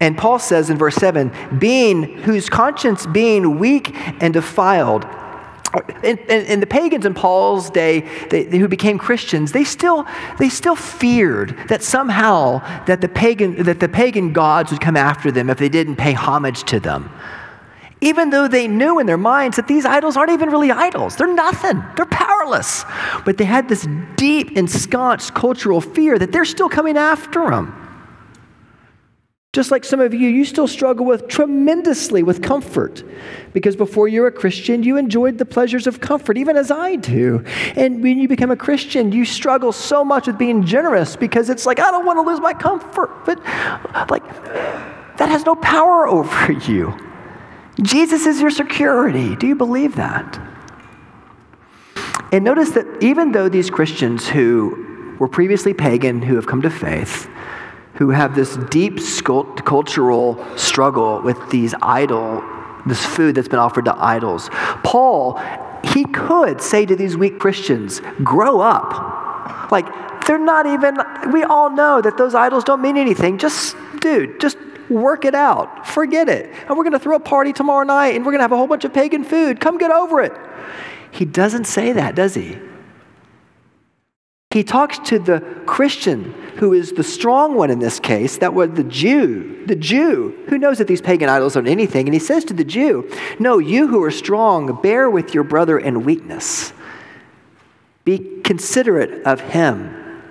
And 0.00 0.16
Paul 0.16 0.38
says 0.38 0.70
in 0.70 0.76
verse 0.76 0.96
7 0.96 1.32
being 1.58 2.18
whose 2.18 2.48
conscience 2.48 3.06
being 3.06 3.58
weak 3.58 3.92
and 4.22 4.34
defiled. 4.34 5.06
In, 6.02 6.16
in, 6.18 6.46
in 6.46 6.60
the 6.60 6.66
pagans 6.66 7.04
in 7.04 7.12
Paul's 7.12 7.68
day, 7.70 8.00
they, 8.30 8.44
they, 8.44 8.58
who 8.58 8.68
became 8.68 8.98
Christians, 8.98 9.52
they 9.52 9.64
still, 9.64 10.06
they 10.38 10.48
still 10.48 10.76
feared 10.76 11.56
that 11.68 11.82
somehow 11.82 12.60
that 12.86 13.00
the, 13.00 13.08
pagan, 13.08 13.62
that 13.64 13.80
the 13.80 13.88
pagan 13.88 14.32
gods 14.32 14.70
would 14.70 14.80
come 14.80 14.96
after 14.96 15.30
them 15.30 15.50
if 15.50 15.58
they 15.58 15.68
didn't 15.68 15.96
pay 15.96 16.12
homage 16.12 16.64
to 16.64 16.80
them. 16.80 17.10
Even 18.00 18.30
though 18.30 18.46
they 18.46 18.68
knew 18.68 18.98
in 18.98 19.06
their 19.06 19.16
minds 19.16 19.56
that 19.56 19.68
these 19.68 19.84
idols 19.84 20.16
aren't 20.16 20.30
even 20.30 20.50
really 20.50 20.70
idols, 20.70 21.16
they're 21.16 21.32
nothing, 21.32 21.82
they're 21.96 22.06
powerless. 22.06 22.84
But 23.24 23.38
they 23.38 23.44
had 23.44 23.68
this 23.68 23.86
deep, 24.16 24.56
ensconced 24.56 25.34
cultural 25.34 25.80
fear 25.80 26.18
that 26.18 26.30
they're 26.30 26.44
still 26.44 26.68
coming 26.68 26.96
after 26.96 27.50
them. 27.50 27.85
Just 29.56 29.70
like 29.70 29.86
some 29.86 30.00
of 30.00 30.12
you, 30.12 30.28
you 30.28 30.44
still 30.44 30.68
struggle 30.68 31.06
with 31.06 31.28
tremendously 31.28 32.22
with 32.22 32.42
comfort 32.42 33.02
because 33.54 33.74
before 33.74 34.06
you're 34.06 34.26
a 34.26 34.30
Christian, 34.30 34.82
you 34.82 34.98
enjoyed 34.98 35.38
the 35.38 35.46
pleasures 35.46 35.86
of 35.86 35.98
comfort, 35.98 36.36
even 36.36 36.58
as 36.58 36.70
I 36.70 36.96
do. 36.96 37.42
And 37.74 38.02
when 38.02 38.18
you 38.18 38.28
become 38.28 38.50
a 38.50 38.56
Christian, 38.56 39.12
you 39.12 39.24
struggle 39.24 39.72
so 39.72 40.04
much 40.04 40.26
with 40.26 40.36
being 40.36 40.62
generous 40.62 41.16
because 41.16 41.48
it's 41.48 41.64
like, 41.64 41.80
I 41.80 41.90
don't 41.90 42.04
want 42.04 42.18
to 42.18 42.30
lose 42.30 42.38
my 42.38 42.52
comfort. 42.52 43.24
But, 43.24 43.42
like, 44.10 44.28
that 45.16 45.30
has 45.30 45.46
no 45.46 45.54
power 45.56 46.06
over 46.16 46.52
you. 46.52 46.94
Jesus 47.80 48.26
is 48.26 48.42
your 48.42 48.50
security. 48.50 49.36
Do 49.36 49.46
you 49.46 49.54
believe 49.54 49.96
that? 49.96 50.38
And 52.30 52.44
notice 52.44 52.72
that 52.72 53.02
even 53.02 53.32
though 53.32 53.48
these 53.48 53.70
Christians 53.70 54.28
who 54.28 55.16
were 55.18 55.28
previously 55.28 55.72
pagan, 55.72 56.20
who 56.20 56.34
have 56.34 56.46
come 56.46 56.60
to 56.60 56.68
faith, 56.68 57.26
who 57.96 58.10
have 58.10 58.34
this 58.34 58.56
deep 58.70 58.98
cultural 59.64 60.44
struggle 60.56 61.22
with 61.22 61.50
these 61.50 61.74
idol, 61.82 62.42
this 62.86 63.04
food 63.04 63.34
that's 63.34 63.48
been 63.48 63.58
offered 63.58 63.86
to 63.86 63.94
idols. 63.96 64.48
Paul, 64.84 65.40
he 65.82 66.04
could 66.04 66.60
say 66.60 66.86
to 66.86 66.94
these 66.94 67.16
weak 67.16 67.38
Christians, 67.38 68.00
grow 68.22 68.60
up. 68.60 69.70
Like, 69.70 69.86
they're 70.26 70.38
not 70.38 70.66
even, 70.66 70.98
we 71.32 71.42
all 71.42 71.70
know 71.70 72.00
that 72.00 72.16
those 72.16 72.34
idols 72.34 72.64
don't 72.64 72.82
mean 72.82 72.96
anything. 72.96 73.38
Just, 73.38 73.76
dude, 74.00 74.40
just 74.40 74.58
work 74.90 75.24
it 75.24 75.34
out. 75.34 75.86
Forget 75.86 76.28
it. 76.28 76.52
And 76.68 76.76
we're 76.76 76.84
going 76.84 76.92
to 76.92 76.98
throw 76.98 77.16
a 77.16 77.20
party 77.20 77.52
tomorrow 77.52 77.84
night 77.84 78.14
and 78.14 78.24
we're 78.24 78.32
going 78.32 78.40
to 78.40 78.44
have 78.44 78.52
a 78.52 78.56
whole 78.56 78.66
bunch 78.66 78.84
of 78.84 78.92
pagan 78.92 79.24
food. 79.24 79.60
Come 79.60 79.78
get 79.78 79.90
over 79.90 80.20
it. 80.20 80.32
He 81.10 81.24
doesn't 81.24 81.64
say 81.64 81.92
that, 81.92 82.14
does 82.14 82.34
he? 82.34 82.58
He 84.56 84.64
talks 84.64 84.98
to 85.10 85.18
the 85.18 85.40
Christian 85.66 86.32
who 86.56 86.72
is 86.72 86.92
the 86.92 87.04
strong 87.04 87.56
one 87.56 87.70
in 87.70 87.78
this 87.78 88.00
case, 88.00 88.38
that 88.38 88.54
was 88.54 88.70
the 88.70 88.84
Jew, 88.84 89.66
the 89.66 89.76
Jew 89.76 90.34
who 90.48 90.56
knows 90.56 90.78
that 90.78 90.86
these 90.86 91.02
pagan 91.02 91.28
idols 91.28 91.56
aren't 91.56 91.68
anything. 91.68 92.06
And 92.06 92.14
he 92.14 92.18
says 92.18 92.42
to 92.46 92.54
the 92.54 92.64
Jew, 92.64 93.06
No, 93.38 93.58
you 93.58 93.86
who 93.86 94.02
are 94.02 94.10
strong, 94.10 94.80
bear 94.80 95.10
with 95.10 95.34
your 95.34 95.44
brother 95.44 95.78
in 95.78 96.04
weakness. 96.04 96.72
Be 98.06 98.40
considerate 98.44 99.26
of 99.26 99.40
him. 99.40 100.22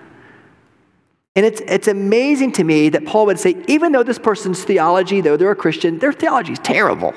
And 1.36 1.46
it's, 1.46 1.62
it's 1.68 1.88
amazing 1.88 2.54
to 2.54 2.64
me 2.64 2.90
that 2.90 3.06
Paul 3.06 3.28
would 3.28 3.40
say, 3.40 3.64
even 3.68 3.92
though 3.92 4.02
this 4.02 4.18
person's 4.18 4.64
theology, 4.64 5.22
though 5.22 5.38
they're 5.38 5.52
a 5.52 5.56
Christian, 5.56 6.00
their 6.00 6.14
theology 6.14 6.54
is 6.54 6.60
terrible. 6.64 7.14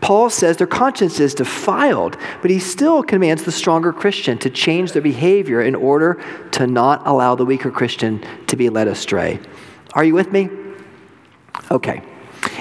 Paul 0.00 0.30
says 0.30 0.56
their 0.56 0.66
conscience 0.66 1.18
is 1.18 1.34
defiled, 1.34 2.16
but 2.42 2.50
he 2.50 2.58
still 2.58 3.02
commands 3.02 3.44
the 3.44 3.52
stronger 3.52 3.92
Christian 3.92 4.38
to 4.38 4.50
change 4.50 4.92
their 4.92 5.02
behavior 5.02 5.62
in 5.62 5.74
order 5.74 6.22
to 6.52 6.66
not 6.66 7.06
allow 7.06 7.34
the 7.34 7.44
weaker 7.44 7.70
Christian 7.70 8.22
to 8.46 8.56
be 8.56 8.68
led 8.68 8.86
astray. 8.86 9.40
Are 9.94 10.04
you 10.04 10.14
with 10.14 10.30
me? 10.30 10.50
Okay. 11.70 12.02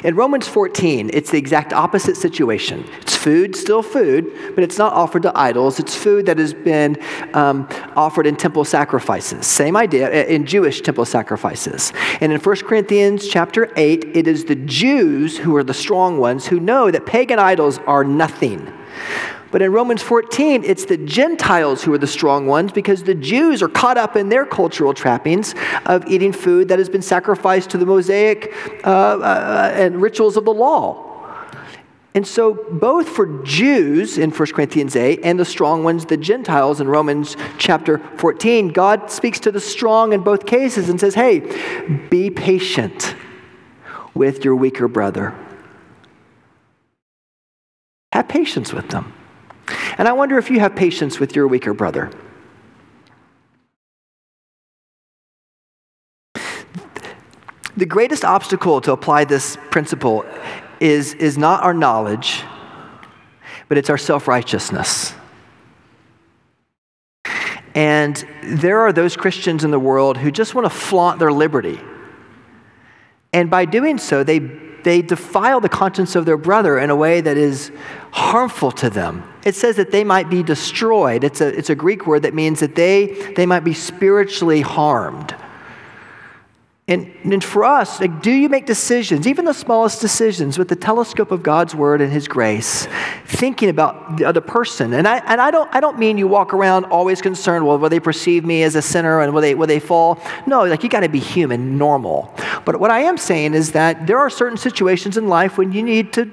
In 0.04 0.15
Romans 0.15 0.48
14, 0.48 1.12
it's 1.13 1.32
the 1.32 1.38
exact 1.38 1.74
opposite 1.74 2.17
situation. 2.17 2.86
It's 3.02 3.15
food, 3.15 3.56
still 3.56 3.82
food, 3.82 4.32
but 4.56 4.63
it's 4.63 4.78
not 4.78 4.93
offered 4.93 5.24
to 5.24 5.38
idols. 5.38 5.80
It's 5.80 5.96
food 5.96 6.26
that 6.26 6.38
has 6.38 6.54
been 6.54 6.98
um, 7.34 7.67
offered 7.96 8.28
in 8.28 8.36
temple 8.36 8.65
sacrifices. 8.65 9.48
Same 9.48 9.78
idea 9.78 10.08
uh, 10.08 10.26
in 10.28 10.46
Jewish 10.46 10.82
temple 10.82 11.06
sacrifices. 11.06 11.93
And 12.19 12.32
in 12.32 12.39
1 12.39 12.56
Corinthians 12.58 13.28
chapter 13.28 13.72
8, 13.76 14.15
it 14.15 14.28
is 14.28 14.46
the 14.46 14.56
Jews 14.56 15.38
who 15.38 15.56
are 15.56 15.63
the 15.63 15.74
strong 15.74 16.17
ones 16.17 16.48
who 16.48 16.60
know 16.60 16.91
that 16.91 17.06
pagan 17.06 17.39
idols 17.39 17.80
are 17.80 18.04
nothing. 18.04 18.72
But 19.54 19.62
in 19.62 19.72
Romans 19.72 20.02
14, 20.02 20.63
it's 20.63 20.86
the 20.86 20.98
Gentiles 20.98 21.84
who 21.84 21.94
are 21.94 22.00
the 22.00 22.08
strong 22.08 22.48
ones 22.48 22.72
because 22.72 23.04
the 23.04 23.13
Jews 23.13 23.62
are 23.62 23.70
caught 23.70 24.00
up 24.00 24.16
in 24.16 24.30
their 24.30 24.48
cultural 24.48 24.96
trappings 24.96 25.54
of 25.86 26.08
eating 26.08 26.34
food 26.34 26.70
that 26.70 26.80
has 26.80 26.89
been 26.89 27.04
sacrificed 27.04 27.70
to 27.70 27.78
the 27.78 27.86
Mosaic 27.86 28.52
uh, 28.84 28.89
uh, 28.89 29.72
and 29.76 30.02
rituals 30.02 30.38
of 30.38 30.46
the 30.46 30.54
law. 30.54 31.08
And 32.16 32.26
so, 32.26 32.66
both 32.72 33.08
for 33.08 33.44
Jews 33.44 34.18
in 34.18 34.32
1 34.32 34.52
Corinthians 34.54 34.96
8 34.96 35.20
and 35.24 35.39
the 35.39 35.46
strong 35.46 35.84
ones, 35.84 36.06
the 36.06 36.18
Gentiles 36.18 36.82
in 36.82 36.88
Romans 36.88 37.38
chapter 37.60 38.00
14, 38.18 38.70
God 38.70 39.12
speaks 39.12 39.39
to 39.42 39.52
the 39.52 39.62
strong 39.62 40.13
in 40.13 40.22
both 40.22 40.48
cases 40.48 40.89
and 40.89 41.00
says, 41.00 41.13
Hey, 41.13 41.42
be 42.10 42.32
patient 42.32 43.16
with 44.16 44.44
your 44.44 44.56
weaker 44.56 44.88
brother. 44.88 45.36
Have 48.13 48.28
patience 48.28 48.74
with 48.74 48.89
them. 48.89 49.13
And 49.97 50.08
I 50.08 50.13
wonder 50.13 50.38
if 50.38 50.49
you 50.49 50.60
have 50.60 50.76
patience 50.76 51.19
with 51.19 51.36
your 51.36 51.47
weaker 51.47 51.73
brother. 51.73 52.12
The 57.76 57.86
greatest 57.86 58.23
obstacle 58.23 58.82
to 58.82 58.91
apply 58.91 59.26
this 59.26 59.58
principle 59.71 60.26
is, 60.80 61.13
is 61.15 61.38
not 61.38 61.63
our 61.63 61.73
knowledge, 61.73 62.43
but 63.67 63.78
it's 63.78 63.89
our 63.89 63.97
self 63.97 64.28
righteousness. 64.28 65.13
And 67.76 68.23
there 68.43 68.82
are 68.82 68.93
those 68.93 69.15
Christians 69.15 69.63
in 69.63 69.71
the 69.71 69.80
world 69.80 70.17
who 70.17 70.30
just 70.30 70.54
want 70.54 70.65
to 70.65 70.69
flaunt 70.69 71.17
their 71.17 71.32
liberty. 71.32 71.80
And 73.32 73.49
by 73.49 73.65
doing 73.65 73.97
so, 73.97 74.23
they 74.23 74.39
they 74.84 75.02
defile 75.02 75.60
the 75.60 75.69
conscience 75.69 76.15
of 76.15 76.26
their 76.26 76.38
brother 76.38 76.78
in 76.78 76.89
a 76.89 76.95
way 76.95 77.21
that 77.21 77.38
is 77.38 77.71
harmful 78.12 78.71
to 78.71 78.89
them. 78.89 79.23
It 79.45 79.56
says 79.56 79.75
that 79.75 79.91
they 79.91 80.03
might 80.03 80.29
be 80.29 80.41
destroyed. 80.41 81.23
It's 81.23 81.41
a, 81.41 81.47
it's 81.47 81.69
a 81.69 81.75
Greek 81.75 82.08
word 82.08 82.21
that 82.21 82.34
means 82.34 82.62
that 82.62 82.75
they, 82.75 83.34
they 83.36 83.45
might 83.45 83.63
be 83.63 83.73
spiritually 83.73 84.62
harmed. 84.62 85.36
And, 86.86 87.13
and 87.23 87.41
for 87.41 87.63
us, 87.63 88.01
like, 88.01 88.21
do 88.21 88.29
you 88.29 88.49
make 88.49 88.65
decisions, 88.65 89.25
even 89.25 89.45
the 89.45 89.53
smallest 89.53 90.01
decisions, 90.01 90.58
with 90.58 90.67
the 90.67 90.75
telescope 90.75 91.32
of 91.32 91.41
God's 91.41 91.73
word 91.73 92.01
and 92.01 92.12
his 92.12 92.27
grace, 92.27 92.89
thinking 93.25 93.69
about 93.69 94.17
the 94.17 94.25
other 94.25 94.41
person? 94.41 94.91
And 94.91 95.08
I, 95.08 95.19
and 95.19 95.39
I, 95.39 95.49
don't, 95.49 95.73
I 95.73 95.79
don't 95.79 95.97
mean 95.97 96.17
you 96.17 96.27
walk 96.27 96.53
around 96.53 96.84
always 96.86 97.21
concerned, 97.21 97.65
well, 97.65 97.77
will 97.77 97.88
they 97.88 98.01
perceive 98.01 98.43
me 98.43 98.63
as 98.63 98.75
a 98.75 98.82
sinner 98.82 99.21
and 99.21 99.34
will 99.34 99.39
they, 99.39 99.56
will 99.56 99.67
they 99.67 99.79
fall? 99.79 100.19
No, 100.45 100.65
like 100.65 100.84
you 100.84 100.89
got 100.89 101.01
to 101.01 101.10
be 101.10 101.19
human, 101.19 101.77
normal. 101.77 102.36
But 102.65 102.82
what 102.82 102.91
I 102.91 103.01
am 103.03 103.17
saying 103.17 103.53
is 103.53 103.71
that 103.71 104.06
there 104.06 104.17
are 104.17 104.29
certain 104.29 104.58
situations 104.58 105.15
in 105.15 105.29
life 105.29 105.58
when 105.58 105.71
you 105.71 105.84
need 105.84 106.12
to 106.13 106.29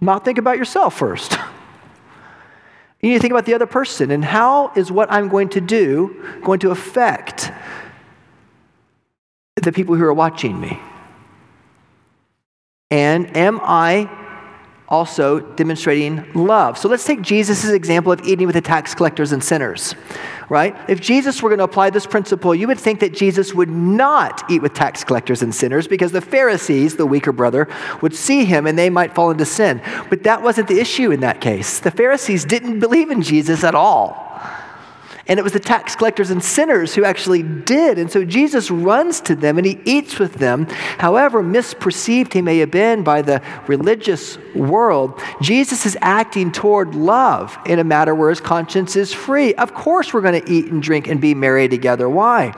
not 0.00 0.24
think 0.24 0.38
about 0.38 0.56
yourself 0.56 0.96
first. 0.98 1.36
You 3.02 3.08
need 3.10 3.16
to 3.16 3.20
think 3.20 3.32
about 3.32 3.46
the 3.46 3.54
other 3.54 3.66
person 3.66 4.12
and 4.12 4.24
how 4.24 4.72
is 4.76 4.92
what 4.92 5.10
I'm 5.10 5.28
going 5.28 5.48
to 5.50 5.60
do 5.60 6.24
going 6.42 6.60
to 6.60 6.70
affect 6.70 7.50
the 9.56 9.72
people 9.72 9.96
who 9.96 10.04
are 10.04 10.14
watching 10.14 10.60
me? 10.60 10.80
And 12.92 13.36
am 13.36 13.60
I 13.62 14.21
also 14.92 15.40
demonstrating 15.40 16.24
love? 16.34 16.78
So 16.78 16.88
let's 16.88 17.04
take 17.04 17.22
Jesus' 17.22 17.68
example 17.68 18.12
of 18.12 18.20
eating 18.24 18.46
with 18.46 18.54
the 18.54 18.60
tax 18.60 18.94
collectors 18.94 19.32
and 19.32 19.42
sinners, 19.42 19.94
right? 20.48 20.76
If 20.88 21.00
Jesus 21.00 21.42
were 21.42 21.48
going 21.48 21.58
to 21.58 21.64
apply 21.64 21.90
this 21.90 22.06
principle, 22.06 22.54
you 22.54 22.68
would 22.68 22.78
think 22.78 23.00
that 23.00 23.14
Jesus 23.14 23.54
would 23.54 23.70
not 23.70 24.48
eat 24.50 24.62
with 24.62 24.74
tax 24.74 25.02
collectors 25.02 25.42
and 25.42 25.54
sinners 25.54 25.88
because 25.88 26.12
the 26.12 26.20
Pharisees, 26.20 26.96
the 26.96 27.06
weaker 27.06 27.32
brother, 27.32 27.68
would 28.02 28.14
see 28.14 28.44
him 28.44 28.66
and 28.66 28.78
they 28.78 28.90
might 28.90 29.14
fall 29.14 29.30
into 29.30 29.46
sin. 29.46 29.82
But 30.10 30.22
that 30.24 30.42
wasn't 30.42 30.68
the 30.68 30.78
issue 30.78 31.10
in 31.10 31.20
that 31.20 31.40
case. 31.40 31.80
The 31.80 31.90
Pharisees 31.90 32.44
didn't 32.44 32.78
believe 32.78 33.10
in 33.10 33.22
Jesus 33.22 33.64
at 33.64 33.74
all. 33.74 34.30
And 35.32 35.38
it 35.38 35.42
was 35.42 35.54
the 35.54 35.60
tax 35.60 35.96
collectors 35.96 36.28
and 36.28 36.44
sinners 36.44 36.94
who 36.94 37.04
actually 37.04 37.42
did. 37.42 37.96
And 37.96 38.12
so 38.12 38.22
Jesus 38.22 38.70
runs 38.70 39.18
to 39.22 39.34
them 39.34 39.56
and 39.56 39.66
he 39.66 39.80
eats 39.86 40.18
with 40.18 40.34
them. 40.34 40.66
However 40.98 41.42
misperceived 41.42 42.34
he 42.34 42.42
may 42.42 42.58
have 42.58 42.70
been 42.70 43.02
by 43.02 43.22
the 43.22 43.40
religious 43.66 44.36
world, 44.54 45.18
Jesus 45.40 45.86
is 45.86 45.96
acting 46.02 46.52
toward 46.52 46.94
love 46.94 47.56
in 47.64 47.78
a 47.78 47.84
matter 47.84 48.14
where 48.14 48.28
his 48.28 48.42
conscience 48.42 48.94
is 48.94 49.14
free. 49.14 49.54
Of 49.54 49.72
course, 49.72 50.12
we're 50.12 50.20
going 50.20 50.42
to 50.42 50.52
eat 50.52 50.66
and 50.66 50.82
drink 50.82 51.08
and 51.08 51.18
be 51.18 51.34
merry 51.34 51.66
together. 51.66 52.10
Why? 52.10 52.52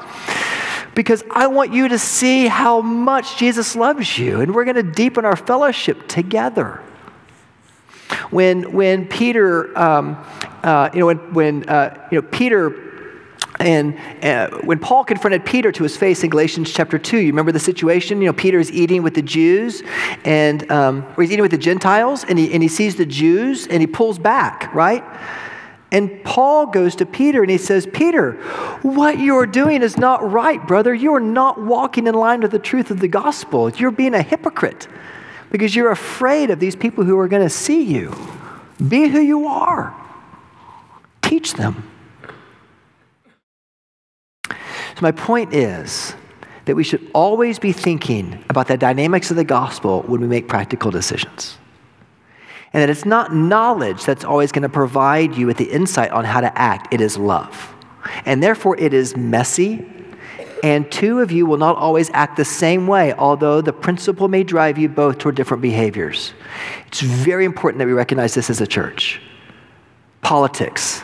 Because 0.96 1.22
I 1.30 1.46
want 1.46 1.72
you 1.72 1.86
to 1.86 1.98
see 2.00 2.48
how 2.48 2.80
much 2.80 3.38
Jesus 3.38 3.76
loves 3.76 4.18
you, 4.18 4.40
and 4.40 4.52
we're 4.52 4.64
going 4.64 4.74
to 4.74 4.82
deepen 4.82 5.24
our 5.24 5.36
fellowship 5.36 6.08
together. 6.08 6.82
When, 8.30 8.72
when 8.72 9.06
Peter, 9.08 9.76
um, 9.78 10.16
uh, 10.62 10.90
you 10.92 11.00
know, 11.00 11.06
when, 11.06 11.34
when 11.34 11.68
uh, 11.68 12.08
you 12.10 12.20
know, 12.20 12.28
Peter 12.28 12.84
and 13.60 13.96
uh, 14.22 14.50
when 14.64 14.78
Paul 14.78 15.04
confronted 15.04 15.44
Peter 15.44 15.70
to 15.70 15.82
his 15.82 15.96
face 15.96 16.24
in 16.24 16.30
Galatians 16.30 16.72
chapter 16.72 16.98
2, 16.98 17.18
you 17.18 17.26
remember 17.28 17.52
the 17.52 17.60
situation? 17.60 18.20
You 18.20 18.26
know, 18.26 18.32
Peter 18.32 18.58
is 18.58 18.70
eating 18.72 19.02
with 19.02 19.14
the 19.14 19.22
Jews, 19.22 19.82
and 20.24 20.70
um, 20.72 21.04
or 21.16 21.22
he's 21.22 21.30
eating 21.30 21.42
with 21.42 21.52
the 21.52 21.58
Gentiles, 21.58 22.24
and 22.24 22.38
he, 22.38 22.52
and 22.52 22.62
he 22.62 22.68
sees 22.68 22.96
the 22.96 23.06
Jews, 23.06 23.66
and 23.68 23.80
he 23.80 23.86
pulls 23.86 24.18
back, 24.18 24.74
right? 24.74 25.04
And 25.92 26.24
Paul 26.24 26.66
goes 26.66 26.96
to 26.96 27.06
Peter 27.06 27.42
and 27.42 27.50
he 27.50 27.56
says, 27.56 27.86
Peter, 27.86 28.32
what 28.82 29.20
you're 29.20 29.46
doing 29.46 29.80
is 29.80 29.96
not 29.96 30.28
right, 30.28 30.66
brother. 30.66 30.92
You 30.92 31.14
are 31.14 31.20
not 31.20 31.62
walking 31.62 32.08
in 32.08 32.16
line 32.16 32.40
with 32.40 32.50
the 32.50 32.58
truth 32.58 32.90
of 32.90 32.98
the 32.98 33.06
gospel. 33.06 33.70
You're 33.70 33.92
being 33.92 34.12
a 34.12 34.22
hypocrite 34.22 34.88
because 35.54 35.76
you're 35.76 35.92
afraid 35.92 36.50
of 36.50 36.58
these 36.58 36.74
people 36.74 37.04
who 37.04 37.16
are 37.16 37.28
going 37.28 37.40
to 37.40 37.48
see 37.48 37.84
you. 37.84 38.12
Be 38.88 39.06
who 39.06 39.20
you 39.20 39.46
are, 39.46 39.94
teach 41.22 41.52
them. 41.52 41.88
So, 44.50 45.00
my 45.00 45.12
point 45.12 45.54
is 45.54 46.16
that 46.64 46.74
we 46.74 46.82
should 46.82 47.08
always 47.14 47.60
be 47.60 47.70
thinking 47.70 48.44
about 48.50 48.66
the 48.66 48.76
dynamics 48.76 49.30
of 49.30 49.36
the 49.36 49.44
gospel 49.44 50.02
when 50.08 50.20
we 50.20 50.26
make 50.26 50.48
practical 50.48 50.90
decisions. 50.90 51.56
And 52.72 52.82
that 52.82 52.90
it's 52.90 53.04
not 53.04 53.32
knowledge 53.32 54.04
that's 54.04 54.24
always 54.24 54.50
going 54.50 54.62
to 54.62 54.68
provide 54.68 55.36
you 55.36 55.46
with 55.46 55.58
the 55.58 55.70
insight 55.70 56.10
on 56.10 56.24
how 56.24 56.40
to 56.40 56.58
act, 56.58 56.92
it 56.92 57.00
is 57.00 57.16
love. 57.16 57.72
And 58.26 58.42
therefore, 58.42 58.76
it 58.76 58.92
is 58.92 59.16
messy 59.16 59.88
and 60.64 60.90
two 60.90 61.20
of 61.20 61.30
you 61.30 61.44
will 61.44 61.58
not 61.58 61.76
always 61.76 62.08
act 62.14 62.38
the 62.38 62.44
same 62.44 62.86
way, 62.86 63.12
although 63.12 63.60
the 63.60 63.72
principle 63.72 64.28
may 64.28 64.42
drive 64.42 64.78
you 64.78 64.88
both 64.88 65.18
toward 65.18 65.34
different 65.34 65.62
behaviors. 65.62 66.32
It's 66.86 67.02
very 67.02 67.44
important 67.44 67.80
that 67.80 67.86
we 67.86 67.92
recognize 67.92 68.32
this 68.32 68.48
as 68.48 68.62
a 68.62 68.66
church. 68.66 69.20
Politics. 70.22 71.02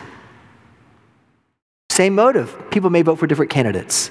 Same 1.91 2.15
motive. 2.15 2.71
People 2.71 2.89
may 2.89 3.03
vote 3.03 3.19
for 3.19 3.27
different 3.27 3.51
candidates. 3.51 4.09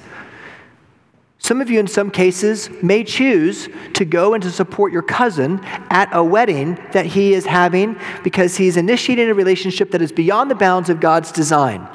Some 1.39 1.59
of 1.59 1.69
you, 1.69 1.81
in 1.81 1.87
some 1.87 2.11
cases, 2.11 2.69
may 2.81 3.03
choose 3.03 3.67
to 3.95 4.05
go 4.05 4.33
and 4.33 4.41
to 4.43 4.51
support 4.51 4.93
your 4.93 5.01
cousin 5.01 5.59
at 5.89 6.07
a 6.13 6.23
wedding 6.23 6.75
that 6.93 7.05
he 7.05 7.33
is 7.33 7.45
having 7.45 7.99
because 8.23 8.55
he's 8.55 8.77
initiating 8.77 9.27
a 9.27 9.33
relationship 9.33 9.91
that 9.91 10.01
is 10.01 10.13
beyond 10.13 10.49
the 10.49 10.55
bounds 10.55 10.89
of 10.89 11.01
God's 11.01 11.29
design. 11.29 11.85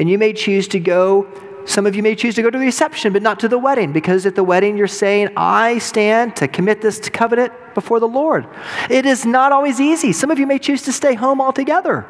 And 0.00 0.10
you 0.10 0.18
may 0.18 0.32
choose 0.32 0.66
to 0.68 0.80
go 0.80 1.28
some 1.66 1.86
of 1.86 1.96
you 1.96 2.02
may 2.02 2.14
choose 2.14 2.34
to 2.34 2.42
go 2.42 2.50
to 2.50 2.58
the 2.58 2.64
reception, 2.64 3.12
but 3.12 3.22
not 3.22 3.40
to 3.40 3.48
the 3.48 3.58
wedding, 3.58 3.92
because 3.92 4.26
at 4.26 4.34
the 4.34 4.44
wedding 4.44 4.76
you're 4.76 4.86
saying, 4.86 5.30
I 5.36 5.78
stand 5.78 6.36
to 6.36 6.48
commit 6.48 6.82
this 6.82 7.08
covenant 7.08 7.52
before 7.74 8.00
the 8.00 8.08
Lord. 8.08 8.46
It 8.90 9.06
is 9.06 9.24
not 9.24 9.52
always 9.52 9.80
easy. 9.80 10.12
Some 10.12 10.30
of 10.30 10.38
you 10.38 10.46
may 10.46 10.58
choose 10.58 10.82
to 10.82 10.92
stay 10.92 11.14
home 11.14 11.40
altogether. 11.40 12.06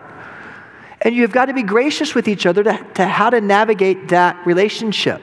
And 1.00 1.14
you've 1.14 1.32
got 1.32 1.46
to 1.46 1.54
be 1.54 1.62
gracious 1.62 2.14
with 2.14 2.28
each 2.28 2.46
other 2.46 2.62
to, 2.64 2.86
to 2.94 3.06
how 3.06 3.30
to 3.30 3.40
navigate 3.40 4.08
that 4.08 4.44
relationship. 4.46 5.22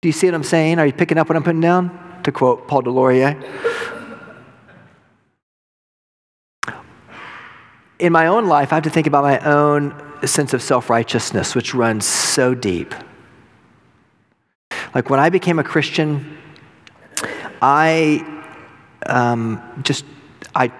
Do 0.00 0.08
you 0.08 0.12
see 0.12 0.28
what 0.28 0.34
I'm 0.34 0.44
saying? 0.44 0.78
Are 0.78 0.86
you 0.86 0.92
picking 0.92 1.18
up 1.18 1.28
what 1.28 1.36
I'm 1.36 1.42
putting 1.42 1.60
down? 1.60 2.20
To 2.22 2.32
quote 2.32 2.68
Paul 2.68 2.82
Delorier. 2.82 3.36
In 7.98 8.12
my 8.12 8.28
own 8.28 8.46
life, 8.46 8.72
I 8.72 8.76
have 8.76 8.84
to 8.84 8.90
think 8.90 9.08
about 9.08 9.24
my 9.24 9.40
own 9.40 10.07
sense 10.26 10.54
of 10.54 10.62
self 10.62 10.90
righteousness, 10.90 11.54
which 11.54 11.74
runs 11.74 12.06
so 12.06 12.54
deep. 12.54 12.94
Like 14.94 15.10
when 15.10 15.20
I 15.20 15.30
became 15.30 15.58
a 15.58 15.64
Christian, 15.64 16.38
I 17.60 18.24
um, 19.06 19.62
just, 19.82 20.04
I 20.54 20.72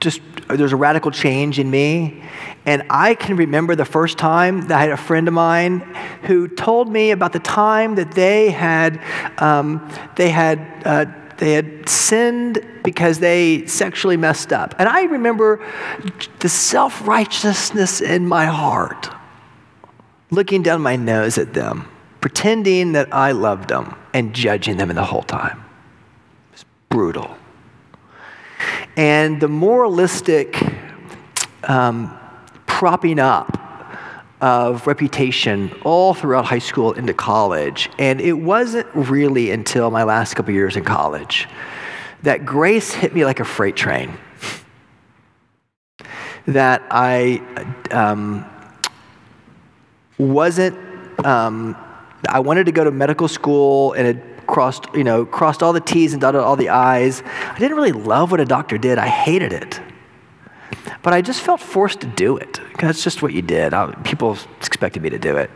just, 0.00 0.20
there's 0.48 0.72
a 0.72 0.76
radical 0.76 1.10
change 1.10 1.58
in 1.58 1.70
me. 1.70 2.22
And 2.66 2.84
I 2.90 3.14
can 3.14 3.36
remember 3.36 3.74
the 3.74 3.84
first 3.84 4.18
time 4.18 4.62
that 4.68 4.78
I 4.78 4.80
had 4.82 4.90
a 4.90 4.96
friend 4.96 5.28
of 5.28 5.34
mine 5.34 5.80
who 6.22 6.48
told 6.48 6.90
me 6.90 7.10
about 7.10 7.32
the 7.32 7.38
time 7.38 7.96
that 7.96 8.12
they 8.12 8.50
had, 8.50 9.02
um, 9.38 9.90
they 10.16 10.30
had, 10.30 10.82
uh, 10.84 11.06
they 11.40 11.54
had 11.54 11.88
sinned 11.88 12.64
because 12.84 13.18
they 13.18 13.66
sexually 13.66 14.18
messed 14.18 14.52
up. 14.52 14.74
And 14.78 14.88
I 14.88 15.04
remember 15.04 15.66
the 16.40 16.50
self 16.50 17.06
righteousness 17.08 18.02
in 18.02 18.28
my 18.28 18.44
heart, 18.44 19.08
looking 20.30 20.62
down 20.62 20.82
my 20.82 20.96
nose 20.96 21.38
at 21.38 21.54
them, 21.54 21.88
pretending 22.20 22.92
that 22.92 23.12
I 23.14 23.32
loved 23.32 23.70
them, 23.70 23.96
and 24.12 24.34
judging 24.34 24.76
them 24.76 24.88
the 24.88 25.04
whole 25.04 25.22
time. 25.22 25.64
It 26.50 26.56
was 26.56 26.64
brutal. 26.90 27.34
And 28.98 29.40
the 29.40 29.48
moralistic 29.48 30.62
um, 31.64 32.18
propping 32.66 33.18
up 33.18 33.59
of 34.40 34.86
reputation 34.86 35.70
all 35.84 36.14
throughout 36.14 36.46
high 36.46 36.58
school 36.58 36.92
into 36.92 37.12
college. 37.12 37.90
And 37.98 38.20
it 38.20 38.32
wasn't 38.32 38.86
really 38.94 39.50
until 39.50 39.90
my 39.90 40.04
last 40.04 40.34
couple 40.34 40.54
years 40.54 40.76
in 40.76 40.84
college 40.84 41.48
that 42.22 42.44
grace 42.44 42.92
hit 42.92 43.14
me 43.14 43.24
like 43.24 43.40
a 43.40 43.44
freight 43.44 43.76
train. 43.76 44.16
that 46.46 46.82
I 46.90 47.40
um, 47.90 48.44
wasn't, 50.18 50.76
um, 51.24 51.76
I 52.28 52.40
wanted 52.40 52.66
to 52.66 52.72
go 52.72 52.84
to 52.84 52.90
medical 52.90 53.28
school 53.28 53.92
and 53.92 54.06
had 54.06 54.46
crossed, 54.46 54.86
you 54.94 55.04
know, 55.04 55.24
crossed 55.24 55.62
all 55.62 55.72
the 55.72 55.80
T's 55.80 56.12
and 56.12 56.20
dotted 56.20 56.40
all 56.40 56.56
the 56.56 56.70
I's. 56.70 57.22
I 57.22 57.58
didn't 57.58 57.76
really 57.76 57.92
love 57.92 58.30
what 58.30 58.40
a 58.40 58.44
doctor 58.44 58.78
did. 58.78 58.98
I 58.98 59.06
hated 59.06 59.52
it. 59.52 59.80
But 61.02 61.12
I 61.14 61.22
just 61.22 61.40
felt 61.40 61.60
forced 61.60 62.00
to 62.00 62.06
do 62.06 62.36
it. 62.36 62.60
That's 62.78 63.02
just 63.02 63.22
what 63.22 63.32
you 63.32 63.42
did. 63.42 63.72
I, 63.72 63.92
people 64.04 64.36
expected 64.58 65.02
me 65.02 65.10
to 65.10 65.18
do 65.18 65.36
it. 65.36 65.50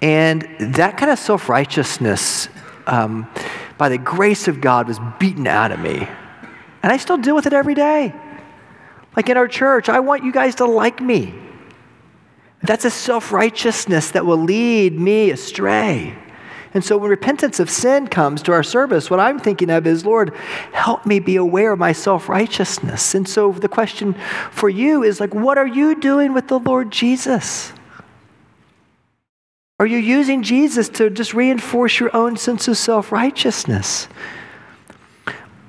And 0.00 0.48
that 0.60 0.96
kind 0.96 1.10
of 1.10 1.18
self 1.18 1.48
righteousness, 1.48 2.48
um, 2.86 3.28
by 3.78 3.88
the 3.88 3.98
grace 3.98 4.46
of 4.46 4.60
God, 4.60 4.86
was 4.86 5.00
beaten 5.18 5.46
out 5.46 5.72
of 5.72 5.80
me. 5.80 6.08
And 6.82 6.92
I 6.92 6.96
still 6.96 7.18
deal 7.18 7.34
with 7.34 7.46
it 7.46 7.52
every 7.52 7.74
day. 7.74 8.14
Like 9.16 9.28
in 9.28 9.36
our 9.36 9.48
church, 9.48 9.88
I 9.88 10.00
want 10.00 10.22
you 10.22 10.32
guys 10.32 10.56
to 10.56 10.66
like 10.66 11.00
me. 11.00 11.34
That's 12.62 12.84
a 12.84 12.90
self 12.90 13.32
righteousness 13.32 14.12
that 14.12 14.24
will 14.24 14.38
lead 14.38 14.98
me 14.98 15.30
astray. 15.30 16.16
And 16.74 16.84
so 16.84 16.98
when 16.98 17.10
repentance 17.10 17.60
of 17.60 17.70
sin 17.70 18.08
comes 18.08 18.42
to 18.42 18.52
our 18.52 18.62
service, 18.62 19.10
what 19.10 19.20
I'm 19.20 19.38
thinking 19.38 19.70
of 19.70 19.86
is, 19.86 20.04
Lord, 20.04 20.34
help 20.72 21.06
me 21.06 21.18
be 21.18 21.36
aware 21.36 21.72
of 21.72 21.78
my 21.78 21.92
self 21.92 22.28
righteousness. 22.28 23.14
And 23.14 23.28
so 23.28 23.52
the 23.52 23.68
question 23.68 24.14
for 24.50 24.68
you 24.68 25.02
is 25.02 25.20
like, 25.20 25.34
what 25.34 25.58
are 25.58 25.66
you 25.66 25.98
doing 25.98 26.34
with 26.34 26.48
the 26.48 26.58
Lord 26.58 26.90
Jesus? 26.90 27.72
Are 29.80 29.86
you 29.86 29.98
using 29.98 30.42
Jesus 30.42 30.88
to 30.90 31.08
just 31.08 31.34
reinforce 31.34 32.00
your 32.00 32.14
own 32.14 32.36
sense 32.36 32.66
of 32.68 32.76
self 32.76 33.12
righteousness? 33.12 34.08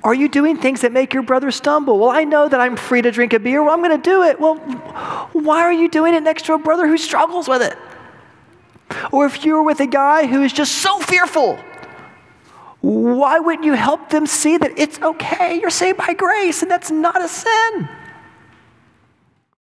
Are 0.02 0.14
you 0.14 0.28
doing 0.28 0.56
things 0.56 0.80
that 0.80 0.92
make 0.92 1.12
your 1.12 1.22
brother 1.22 1.50
stumble? 1.50 1.98
Well, 1.98 2.08
I 2.08 2.24
know 2.24 2.48
that 2.48 2.58
I'm 2.58 2.76
free 2.76 3.02
to 3.02 3.10
drink 3.10 3.32
a 3.34 3.38
beer. 3.38 3.62
Well, 3.62 3.72
I'm 3.74 3.82
going 3.82 4.00
to 4.00 4.10
do 4.10 4.22
it. 4.22 4.40
Well, 4.40 4.56
why 5.32 5.60
are 5.60 5.72
you 5.72 5.88
doing 5.88 6.14
it 6.14 6.22
next 6.22 6.46
to 6.46 6.54
a 6.54 6.58
brother 6.58 6.86
who 6.88 6.96
struggles 6.96 7.48
with 7.48 7.62
it? 7.62 7.76
Or 9.12 9.26
if 9.26 9.44
you're 9.44 9.62
with 9.62 9.80
a 9.80 9.86
guy 9.86 10.26
who 10.26 10.42
is 10.42 10.52
just 10.52 10.72
so 10.76 10.98
fearful, 11.00 11.58
why 12.80 13.38
wouldn't 13.38 13.64
you 13.64 13.74
help 13.74 14.08
them 14.10 14.26
see 14.26 14.56
that 14.56 14.78
it's 14.78 15.00
okay? 15.00 15.58
You're 15.60 15.70
saved 15.70 15.98
by 15.98 16.14
grace 16.14 16.62
and 16.62 16.70
that's 16.70 16.90
not 16.90 17.22
a 17.22 17.28
sin. 17.28 17.88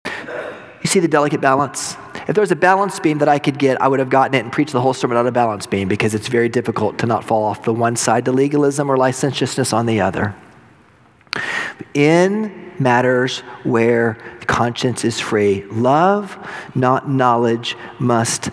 You 0.05 0.87
see 0.87 0.99
the 0.99 1.07
delicate 1.07 1.41
balance? 1.41 1.97
If 2.27 2.35
there 2.35 2.41
was 2.41 2.51
a 2.51 2.55
balance 2.55 2.99
beam 2.99 3.17
that 3.17 3.27
I 3.27 3.39
could 3.39 3.59
get, 3.59 3.81
I 3.81 3.87
would 3.87 3.99
have 3.99 4.09
gotten 4.09 4.33
it 4.35 4.43
and 4.43 4.51
preached 4.51 4.71
the 4.71 4.79
whole 4.79 4.93
sermon 4.93 5.17
on 5.17 5.27
a 5.27 5.31
balance 5.31 5.65
beam 5.65 5.89
because 5.89 6.13
it's 6.13 6.29
very 6.29 6.47
difficult 6.47 6.97
to 6.99 7.05
not 7.05 7.23
fall 7.23 7.43
off 7.43 7.63
the 7.63 7.73
one 7.73 7.95
side 7.97 8.25
to 8.25 8.31
legalism 8.31 8.89
or 8.89 8.95
licentiousness 8.95 9.73
on 9.73 9.85
the 9.85 9.99
other. 9.99 10.35
In 11.93 12.71
matters 12.79 13.39
where 13.63 14.17
conscience 14.47 15.03
is 15.03 15.19
free, 15.19 15.63
love, 15.65 16.37
not 16.75 17.09
knowledge, 17.09 17.75
must 17.99 18.49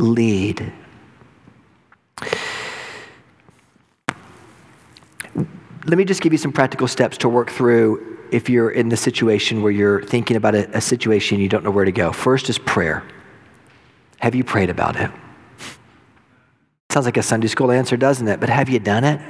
lead. 0.00 0.72
Let 5.86 5.96
me 5.96 6.04
just 6.04 6.20
give 6.20 6.32
you 6.32 6.38
some 6.38 6.52
practical 6.52 6.88
steps 6.88 7.18
to 7.18 7.28
work 7.28 7.50
through 7.50 8.18
if 8.30 8.48
you're 8.48 8.70
in 8.70 8.88
the 8.88 8.96
situation 8.96 9.62
where 9.62 9.72
you're 9.72 10.02
thinking 10.02 10.36
about 10.36 10.54
a, 10.54 10.76
a 10.76 10.80
situation 10.80 11.40
you 11.40 11.48
don't 11.48 11.64
know 11.64 11.70
where 11.70 11.84
to 11.84 11.92
go. 11.92 12.12
First 12.12 12.48
is 12.48 12.58
prayer. 12.58 13.02
Have 14.18 14.34
you 14.34 14.44
prayed 14.44 14.70
about 14.70 14.96
it? 14.96 15.10
Sounds 16.90 17.06
like 17.06 17.16
a 17.16 17.22
Sunday 17.22 17.46
school 17.46 17.70
answer, 17.70 17.96
doesn't 17.96 18.28
it? 18.28 18.40
But 18.40 18.50
have 18.50 18.68
you 18.68 18.78
done 18.78 19.04
it? 19.04 19.20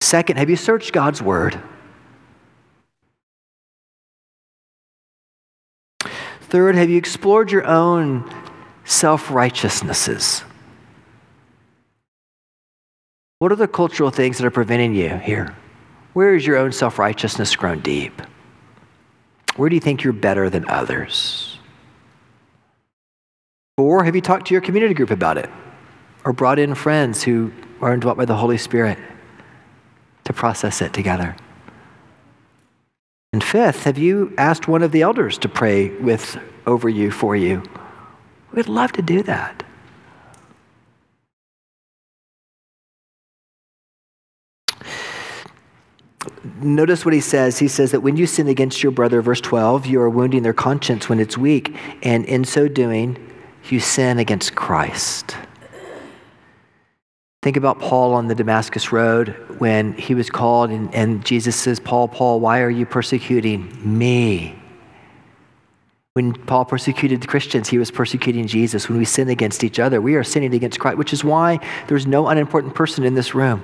Second, 0.00 0.36
have 0.36 0.48
you 0.48 0.56
searched 0.56 0.92
God's 0.92 1.20
word? 1.20 1.60
Third, 6.54 6.76
have 6.76 6.88
you 6.88 6.98
explored 6.98 7.50
your 7.50 7.66
own 7.66 8.32
self 8.84 9.28
righteousnesses? 9.28 10.44
What 13.40 13.50
are 13.50 13.56
the 13.56 13.66
cultural 13.66 14.10
things 14.10 14.38
that 14.38 14.46
are 14.46 14.52
preventing 14.52 14.94
you 14.94 15.08
here? 15.16 15.56
Where 16.12 16.36
is 16.36 16.46
your 16.46 16.56
own 16.56 16.70
self 16.70 17.00
righteousness 17.00 17.56
grown 17.56 17.80
deep? 17.80 18.22
Where 19.56 19.68
do 19.68 19.74
you 19.74 19.80
think 19.80 20.04
you're 20.04 20.12
better 20.12 20.48
than 20.48 20.64
others? 20.68 21.58
Or 23.76 24.04
have 24.04 24.14
you 24.14 24.20
talked 24.22 24.46
to 24.46 24.54
your 24.54 24.60
community 24.60 24.94
group 24.94 25.10
about 25.10 25.38
it? 25.38 25.50
Or 26.24 26.32
brought 26.32 26.60
in 26.60 26.76
friends 26.76 27.24
who 27.24 27.52
are 27.80 27.92
indwelt 27.92 28.16
by 28.16 28.26
the 28.26 28.36
Holy 28.36 28.58
Spirit 28.58 28.96
to 30.22 30.32
process 30.32 30.80
it 30.80 30.92
together? 30.92 31.34
And 33.34 33.42
fifth, 33.42 33.82
have 33.82 33.98
you 33.98 34.32
asked 34.38 34.68
one 34.68 34.84
of 34.84 34.92
the 34.92 35.02
elders 35.02 35.38
to 35.38 35.48
pray 35.48 35.88
with 35.88 36.38
over 36.68 36.88
you 36.88 37.10
for 37.10 37.34
you? 37.34 37.64
We'd 38.52 38.68
love 38.68 38.92
to 38.92 39.02
do 39.02 39.24
that. 39.24 39.64
Notice 46.60 47.04
what 47.04 47.12
he 47.12 47.20
says. 47.20 47.58
He 47.58 47.66
says 47.66 47.90
that 47.90 48.02
when 48.02 48.16
you 48.16 48.28
sin 48.28 48.46
against 48.46 48.84
your 48.84 48.92
brother, 48.92 49.20
verse 49.20 49.40
12, 49.40 49.86
you 49.86 50.00
are 50.00 50.08
wounding 50.08 50.44
their 50.44 50.52
conscience 50.52 51.08
when 51.08 51.18
it's 51.18 51.36
weak, 51.36 51.76
and 52.04 52.24
in 52.26 52.44
so 52.44 52.68
doing, 52.68 53.18
you 53.68 53.80
sin 53.80 54.20
against 54.20 54.54
Christ. 54.54 55.36
Think 57.44 57.58
about 57.58 57.78
Paul 57.78 58.14
on 58.14 58.28
the 58.28 58.34
Damascus 58.34 58.90
Road 58.90 59.36
when 59.58 59.92
he 59.98 60.14
was 60.14 60.30
called, 60.30 60.70
and, 60.70 60.94
and 60.94 61.22
Jesus 61.22 61.54
says, 61.54 61.78
Paul, 61.78 62.08
Paul, 62.08 62.40
why 62.40 62.62
are 62.62 62.70
you 62.70 62.86
persecuting 62.86 63.70
me? 63.84 64.58
When 66.14 66.32
Paul 66.32 66.64
persecuted 66.64 67.20
the 67.20 67.26
Christians, 67.26 67.68
he 67.68 67.76
was 67.76 67.90
persecuting 67.90 68.46
Jesus. 68.46 68.88
When 68.88 68.96
we 68.96 69.04
sin 69.04 69.28
against 69.28 69.62
each 69.62 69.78
other, 69.78 70.00
we 70.00 70.14
are 70.14 70.24
sinning 70.24 70.54
against 70.54 70.80
Christ, 70.80 70.96
which 70.96 71.12
is 71.12 71.22
why 71.22 71.58
there's 71.86 72.06
no 72.06 72.28
unimportant 72.28 72.74
person 72.74 73.04
in 73.04 73.12
this 73.12 73.34
room. 73.34 73.62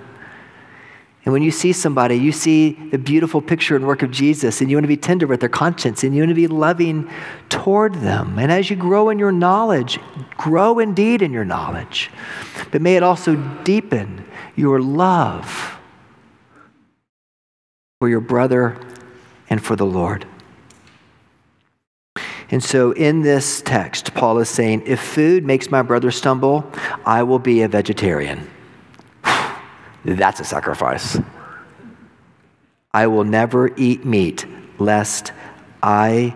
And 1.24 1.34
when 1.34 1.42
you 1.42 1.50
see 1.50 1.74
somebody, 1.74 2.14
you 2.14 2.32
see 2.32 2.72
the 2.72 2.96
beautiful 2.96 3.42
picture 3.42 3.76
and 3.76 3.86
work 3.86 4.02
of 4.02 4.10
Jesus, 4.10 4.62
and 4.62 4.70
you 4.70 4.76
want 4.76 4.84
to 4.84 4.88
be 4.88 4.96
tender 4.96 5.26
with 5.26 5.40
their 5.40 5.50
conscience, 5.50 6.02
and 6.02 6.14
you 6.14 6.22
want 6.22 6.30
to 6.30 6.34
be 6.34 6.46
loving 6.46 7.10
toward 7.50 7.94
them. 7.96 8.38
And 8.38 8.50
as 8.50 8.70
you 8.70 8.76
grow 8.76 9.10
in 9.10 9.18
your 9.18 9.30
knowledge, 9.30 10.00
grow 10.38 10.78
indeed 10.78 11.20
in 11.20 11.30
your 11.30 11.44
knowledge, 11.44 12.10
but 12.70 12.80
may 12.80 12.96
it 12.96 13.02
also 13.02 13.36
deepen 13.64 14.24
your 14.56 14.80
love 14.80 15.78
for 18.00 18.08
your 18.08 18.20
brother 18.20 18.78
and 19.50 19.62
for 19.62 19.76
the 19.76 19.84
Lord. 19.84 20.26
And 22.50 22.64
so 22.64 22.92
in 22.92 23.20
this 23.20 23.60
text, 23.60 24.14
Paul 24.14 24.38
is 24.38 24.48
saying, 24.48 24.84
if 24.86 25.00
food 25.00 25.44
makes 25.44 25.70
my 25.70 25.82
brother 25.82 26.10
stumble, 26.10 26.68
I 27.04 27.22
will 27.24 27.38
be 27.38 27.60
a 27.60 27.68
vegetarian. 27.68 28.50
That's 30.04 30.40
a 30.40 30.44
sacrifice. 30.44 31.18
I 32.92 33.06
will 33.06 33.24
never 33.24 33.74
eat 33.76 34.04
meat 34.04 34.46
lest 34.78 35.32
I 35.82 36.34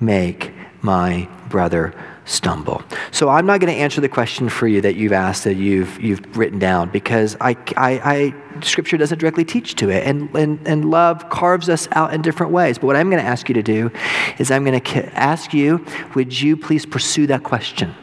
make 0.00 0.52
my 0.82 1.28
brother 1.48 1.94
stumble. 2.24 2.82
So 3.12 3.28
I'm 3.28 3.46
not 3.46 3.60
going 3.60 3.72
to 3.72 3.78
answer 3.78 4.00
the 4.00 4.08
question 4.08 4.48
for 4.48 4.66
you 4.66 4.80
that 4.80 4.96
you've 4.96 5.12
asked 5.12 5.44
that 5.44 5.54
you've 5.54 6.00
you've 6.00 6.36
written 6.36 6.58
down 6.58 6.90
because 6.90 7.36
I, 7.40 7.56
I, 7.76 8.00
I 8.04 8.60
Scripture 8.62 8.96
doesn't 8.96 9.18
directly 9.18 9.44
teach 9.44 9.76
to 9.76 9.90
it, 9.90 10.06
and, 10.06 10.34
and 10.34 10.66
and 10.66 10.90
love 10.90 11.28
carves 11.30 11.68
us 11.68 11.88
out 11.92 12.12
in 12.12 12.22
different 12.22 12.52
ways. 12.52 12.78
But 12.78 12.88
what 12.88 12.96
I'm 12.96 13.10
going 13.10 13.22
to 13.22 13.28
ask 13.28 13.48
you 13.48 13.54
to 13.54 13.62
do 13.62 13.90
is 14.38 14.50
I'm 14.50 14.64
going 14.64 14.80
to 14.80 15.18
ask 15.18 15.54
you, 15.54 15.84
would 16.14 16.38
you 16.38 16.56
please 16.56 16.84
pursue 16.84 17.26
that 17.28 17.44
question? 17.44 17.94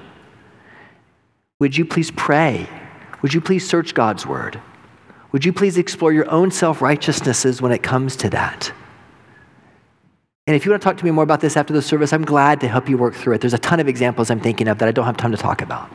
Would 1.60 1.78
you 1.78 1.86
please 1.86 2.12
pray? 2.12 2.68
Would 3.22 3.34
you 3.34 3.42
please 3.42 3.68
search 3.68 3.94
God's 3.94 4.26
word? 4.26 4.60
Would 5.34 5.44
you 5.44 5.52
please 5.52 5.78
explore 5.78 6.14
your 6.14 6.30
own 6.30 6.52
self 6.52 6.82
righteousnesses 6.82 7.62
when 7.62 7.72
it 7.72 7.84
comes 7.84 8.16
to 8.18 8.30
that? 8.30 8.72
And 10.46 10.56
if 10.56 10.66
you 10.66 10.72
want 10.72 10.82
to 10.82 10.86
talk 10.86 10.98
to 10.98 11.06
me 11.06 11.12
more 11.12 11.24
about 11.24 11.42
this 11.42 11.58
after 11.58 11.74
the 11.74 11.82
service, 11.82 12.14
I'm 12.14 12.26
glad 12.26 12.62
to 12.62 12.68
help 12.68 12.88
you 12.88 12.98
work 12.98 13.16
through 13.16 13.36
it. 13.36 13.42
There's 13.42 13.54
a 13.54 13.60
ton 13.60 13.80
of 13.80 13.88
examples 13.88 14.30
I'm 14.30 14.40
thinking 14.40 14.68
of 14.68 14.78
that 14.80 14.88
I 14.88 14.92
don't 14.92 15.06
have 15.06 15.18
time 15.18 15.32
to 15.32 15.38
talk 15.38 15.62
about. 15.62 15.90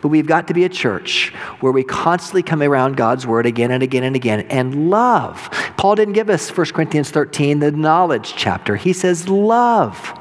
But 0.00 0.08
we've 0.08 0.26
got 0.26 0.46
to 0.48 0.54
be 0.54 0.64
a 0.64 0.68
church 0.68 1.30
where 1.60 1.72
we 1.72 1.82
constantly 1.82 2.42
come 2.42 2.62
around 2.62 2.96
God's 2.96 3.26
word 3.26 3.46
again 3.46 3.70
and 3.70 3.82
again 3.82 4.04
and 4.04 4.14
again 4.14 4.40
and 4.50 4.90
love. 4.90 5.48
Paul 5.76 5.94
didn't 5.94 6.14
give 6.14 6.28
us 6.28 6.54
1 6.54 6.66
Corinthians 6.68 7.10
13, 7.10 7.60
the 7.60 7.72
knowledge 7.72 8.34
chapter. 8.36 8.76
He 8.76 8.92
says, 8.92 9.28
love. 9.28 10.12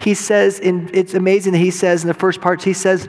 He 0.00 0.14
says, 0.14 0.60
and 0.60 0.94
it's 0.94 1.14
amazing 1.14 1.52
that 1.52 1.58
he 1.58 1.70
says 1.70 2.02
in 2.02 2.08
the 2.08 2.14
first 2.14 2.40
parts, 2.40 2.64
he 2.64 2.72
says 2.72 3.08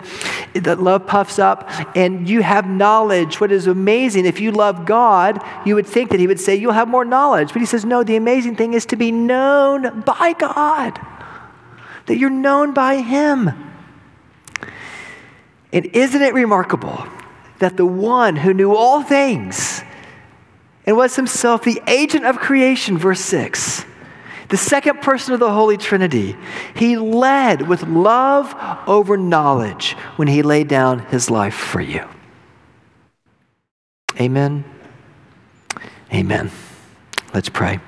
that 0.53 0.81
love 0.81 1.05
puffs 1.05 1.39
up 1.39 1.69
and 1.95 2.27
you 2.27 2.41
have 2.41 2.67
knowledge. 2.67 3.39
What 3.39 3.51
is 3.51 3.67
amazing, 3.67 4.25
if 4.25 4.39
you 4.39 4.51
love 4.51 4.85
God, 4.85 5.43
you 5.65 5.75
would 5.75 5.87
think 5.87 6.11
that 6.11 6.19
he 6.19 6.27
would 6.27 6.39
say, 6.39 6.55
you'll 6.55 6.73
have 6.73 6.87
more 6.87 7.05
knowledge. 7.05 7.53
But 7.53 7.61
he 7.61 7.65
says, 7.65 7.85
no, 7.85 8.03
the 8.03 8.15
amazing 8.15 8.55
thing 8.55 8.73
is 8.73 8.85
to 8.87 8.95
be 8.95 9.11
known 9.11 10.01
by 10.01 10.33
God, 10.33 10.99
that 12.07 12.17
you're 12.17 12.29
known 12.29 12.73
by 12.73 13.01
him. 13.01 13.51
And 15.73 15.85
isn't 15.87 16.21
it 16.21 16.33
remarkable 16.33 17.05
that 17.59 17.77
the 17.77 17.85
one 17.85 18.35
who 18.35 18.53
knew 18.53 18.73
all 18.75 19.03
things 19.03 19.83
and 20.85 20.95
was 20.95 21.15
himself 21.15 21.63
the 21.63 21.81
agent 21.87 22.25
of 22.25 22.37
creation, 22.37 22.97
verse 22.97 23.19
6, 23.19 23.83
the 24.49 24.57
second 24.57 25.01
person 25.01 25.33
of 25.33 25.39
the 25.39 25.51
Holy 25.51 25.77
Trinity, 25.77 26.35
he 26.75 26.97
led 26.97 27.67
with 27.67 27.83
love 27.83 28.55
over 28.87 29.17
knowledge 29.17 29.93
when 30.15 30.27
he 30.27 30.41
laid 30.41 30.67
down 30.67 30.99
his 31.07 31.29
life 31.29 31.55
for 31.55 31.81
you. 31.81 32.07
Amen. 34.19 34.63
Amen. 36.13 36.49
Let's 37.33 37.49
pray. 37.49 37.79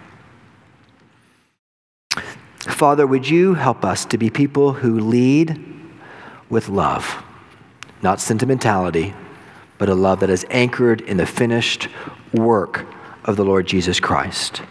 Father, 2.60 3.08
would 3.08 3.28
you 3.30 3.54
help 3.54 3.86
us 3.86 4.06
to 4.06 4.17
be 4.17 4.30
people 4.30 4.74
who 4.74 5.00
lead 5.00 5.65
with 6.50 6.69
love, 6.69 7.24
not 8.02 8.19
sentimentality, 8.19 9.13
but 9.78 9.89
a 9.89 9.95
love 9.95 10.19
that 10.19 10.30
is 10.30 10.45
anchored 10.50 11.02
in 11.02 11.17
the 11.17 11.26
finished 11.26 11.88
work 12.34 12.86
of 13.24 13.38
the 13.38 13.45
Lord 13.45 13.65
Jesus 13.65 14.00
Christ? 14.00 14.62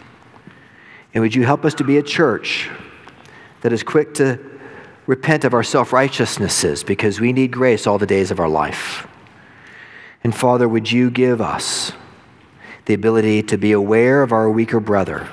And 1.14 1.22
would 1.22 1.34
you 1.34 1.44
help 1.44 1.64
us 1.64 1.74
to 1.74 1.84
be 1.84 1.98
a 1.98 2.02
church 2.02 2.68
that 3.62 3.72
is 3.72 3.82
quick 3.82 4.14
to 4.14 4.38
repent 5.06 5.44
of 5.44 5.54
our 5.54 5.62
self 5.62 5.92
righteousnesses 5.92 6.84
because 6.84 7.20
we 7.20 7.32
need 7.32 7.50
grace 7.50 7.86
all 7.86 7.98
the 7.98 8.06
days 8.06 8.30
of 8.30 8.40
our 8.40 8.48
life? 8.48 9.06
And 10.22 10.34
Father, 10.34 10.68
would 10.68 10.90
you 10.90 11.10
give 11.10 11.40
us 11.40 11.92
the 12.84 12.94
ability 12.94 13.42
to 13.44 13.58
be 13.58 13.72
aware 13.72 14.22
of 14.22 14.32
our 14.32 14.50
weaker 14.50 14.80
brother 14.80 15.28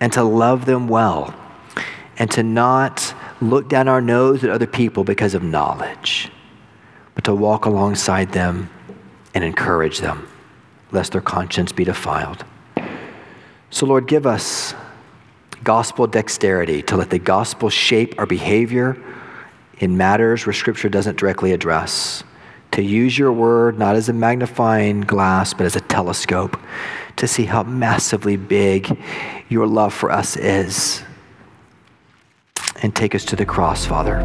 and 0.00 0.12
to 0.12 0.22
love 0.22 0.64
them 0.64 0.88
well 0.88 1.34
and 2.18 2.30
to 2.30 2.42
not 2.42 3.14
look 3.40 3.68
down 3.68 3.88
our 3.88 4.00
nose 4.00 4.42
at 4.42 4.50
other 4.50 4.66
people 4.66 5.04
because 5.04 5.34
of 5.34 5.42
knowledge, 5.42 6.30
but 7.14 7.24
to 7.24 7.34
walk 7.34 7.66
alongside 7.66 8.32
them 8.32 8.70
and 9.34 9.44
encourage 9.44 9.98
them, 9.98 10.26
lest 10.92 11.12
their 11.12 11.20
conscience 11.20 11.72
be 11.72 11.84
defiled. 11.84 12.44
So, 13.70 13.84
Lord, 13.84 14.06
give 14.06 14.26
us 14.26 14.74
gospel 15.64 16.06
dexterity, 16.06 16.82
to 16.82 16.96
let 16.96 17.10
the 17.10 17.18
gospel 17.18 17.70
shape 17.70 18.14
our 18.18 18.26
behavior 18.26 18.96
in 19.78 19.96
matters 19.96 20.46
where 20.46 20.52
Scripture 20.52 20.88
doesn't 20.88 21.18
directly 21.18 21.52
address. 21.52 22.22
To 22.72 22.82
use 22.82 23.18
your 23.18 23.32
word 23.32 23.78
not 23.78 23.96
as 23.96 24.08
a 24.08 24.12
magnifying 24.12 25.02
glass, 25.02 25.54
but 25.54 25.66
as 25.66 25.76
a 25.76 25.80
telescope 25.80 26.58
to 27.16 27.26
see 27.26 27.44
how 27.44 27.62
massively 27.62 28.36
big 28.36 28.98
your 29.48 29.66
love 29.66 29.94
for 29.94 30.10
us 30.10 30.36
is. 30.36 31.02
And 32.82 32.94
take 32.94 33.14
us 33.14 33.24
to 33.26 33.36
the 33.36 33.46
cross, 33.46 33.86
Father. 33.86 34.20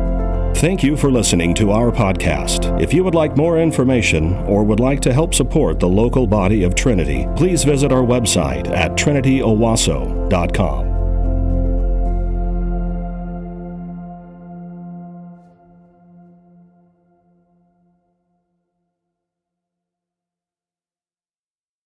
Thank 0.55 0.83
you 0.83 0.97
for 0.97 1.09
listening 1.09 1.53
to 1.55 1.71
our 1.71 1.91
podcast. 1.91 2.79
If 2.79 2.93
you 2.93 3.03
would 3.03 3.15
like 3.15 3.37
more 3.37 3.57
information 3.57 4.33
or 4.45 4.63
would 4.63 4.79
like 4.79 4.99
to 5.01 5.13
help 5.13 5.33
support 5.33 5.79
the 5.79 5.87
local 5.87 6.27
body 6.27 6.63
of 6.63 6.75
Trinity, 6.75 7.25
please 7.35 7.63
visit 7.63 7.91
our 7.91 8.03
website 8.03 8.69
at 8.69 8.91
trinityowasso.com. 8.91 10.90